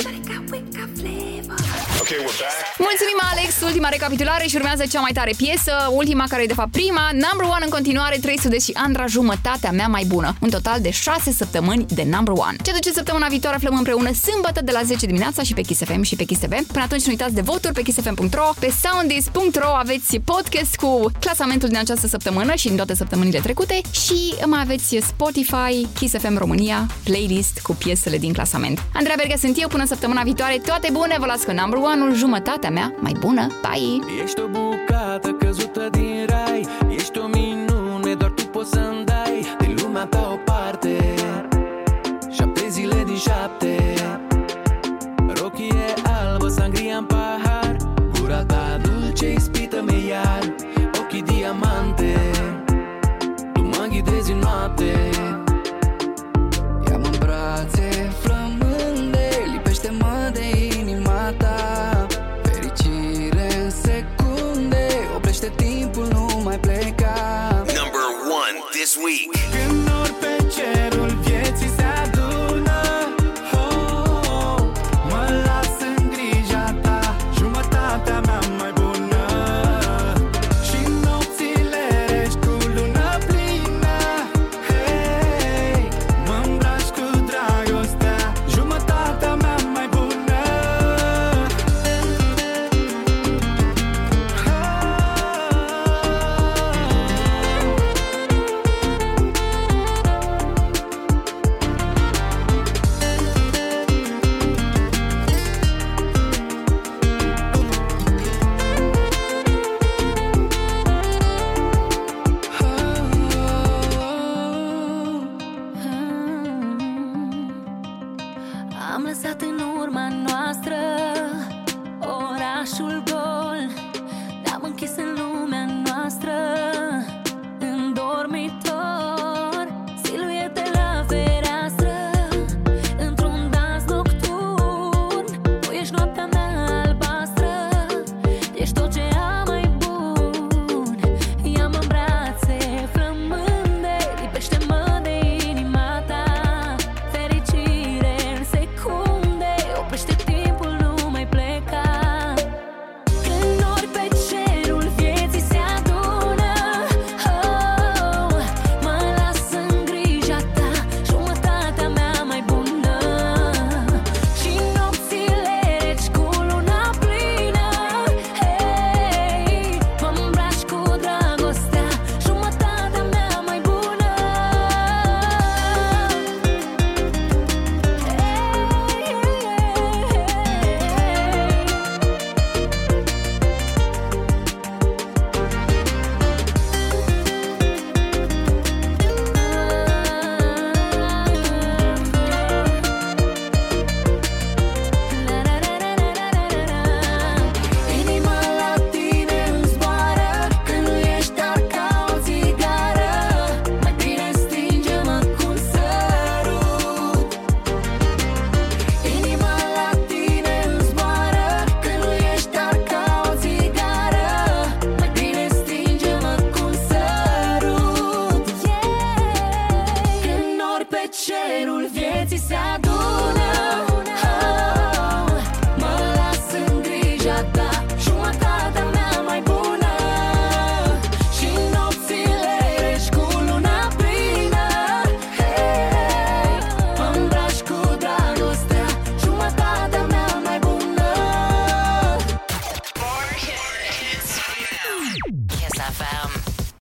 Mulțumim, 2.87 3.19
Alex! 3.31 3.61
Ultima 3.63 3.89
recapitulare 3.89 4.45
și 4.47 4.55
urmează 4.55 4.83
cea 4.91 4.99
mai 4.99 5.11
tare 5.13 5.33
piesă, 5.37 5.71
ultima 5.89 6.25
care 6.29 6.43
e 6.43 6.45
de 6.45 6.53
fapt 6.53 6.71
prima, 6.71 7.09
number 7.11 7.45
one 7.55 7.63
în 7.63 7.69
continuare, 7.69 8.17
300 8.21 8.59
și 8.59 8.71
Andra, 8.75 9.05
jumătatea 9.07 9.71
mea 9.71 9.87
mai 9.87 10.03
bună. 10.07 10.35
Un 10.41 10.49
total 10.49 10.79
de 10.81 10.89
6 10.89 11.31
săptămâni 11.31 11.85
de 11.89 12.03
number 12.03 12.31
one. 12.35 12.55
Ce 12.63 12.71
duce 12.71 12.91
săptămâna 12.91 13.27
viitoare 13.27 13.55
aflăm 13.55 13.75
împreună 13.77 14.11
sâmbătă 14.13 14.61
de 14.63 14.71
la 14.71 14.81
10 14.83 15.05
dimineața 15.05 15.43
și 15.43 15.53
pe 15.53 15.61
Kiss 15.61 15.83
FM 15.83 16.01
și 16.01 16.15
pe 16.15 16.23
Kiss 16.23 16.39
TV. 16.41 16.49
Până 16.65 16.83
atunci 16.83 17.03
nu 17.03 17.09
uitați 17.11 17.33
de 17.33 17.41
voturi 17.41 17.73
pe 17.73 17.81
kissfm.ro, 17.81 18.49
pe 18.59 18.71
soundis.ro 18.83 19.67
aveți 19.75 20.17
podcast 20.19 20.75
cu 20.75 21.11
clasamentul 21.19 21.67
din 21.67 21.77
această 21.77 22.07
săptămână 22.07 22.53
și 22.53 22.67
din 22.67 22.75
toate 22.75 22.95
săptămânile 22.95 23.39
trecute 23.39 23.81
și 23.91 24.33
mai 24.45 24.59
aveți 24.61 24.97
Spotify, 25.07 25.87
Kiss 25.97 26.15
FM 26.17 26.37
România, 26.37 26.87
playlist 27.03 27.59
cu 27.63 27.75
piesele 27.75 28.17
din 28.17 28.33
clasament. 28.33 28.81
Andreea 28.93 29.15
Berga 29.17 29.35
sunt 29.39 29.61
eu, 29.61 29.67
până 29.67 29.85
săptămâna 29.85 30.21
viitoare 30.21 30.39
viitoare. 30.47 30.59
Toate 30.79 30.89
bune, 30.91 31.15
vă 31.19 31.25
las 31.25 31.43
cu 31.43 31.51
number 31.51 31.79
one-ul, 31.93 32.15
jumătatea 32.15 32.69
mea 32.69 32.93
mai 32.99 33.15
bună. 33.19 33.47
Bye! 33.65 34.23
Ești 34.23 34.41
o 34.41 34.47
bucată 34.47 35.27
căzută 35.29 35.87
din 35.91 36.25
rai, 36.29 36.67
ești 36.89 37.19
o 37.19 37.25
minune, 37.27 38.13
doar 38.13 38.31
tu 38.31 38.45
poți 38.45 38.69
să-mi 38.69 39.03
dai 39.05 39.55
de 39.59 39.73
lumea 39.81 40.05
ta 40.05 40.29
o 40.31 40.35
pa- 40.35 40.50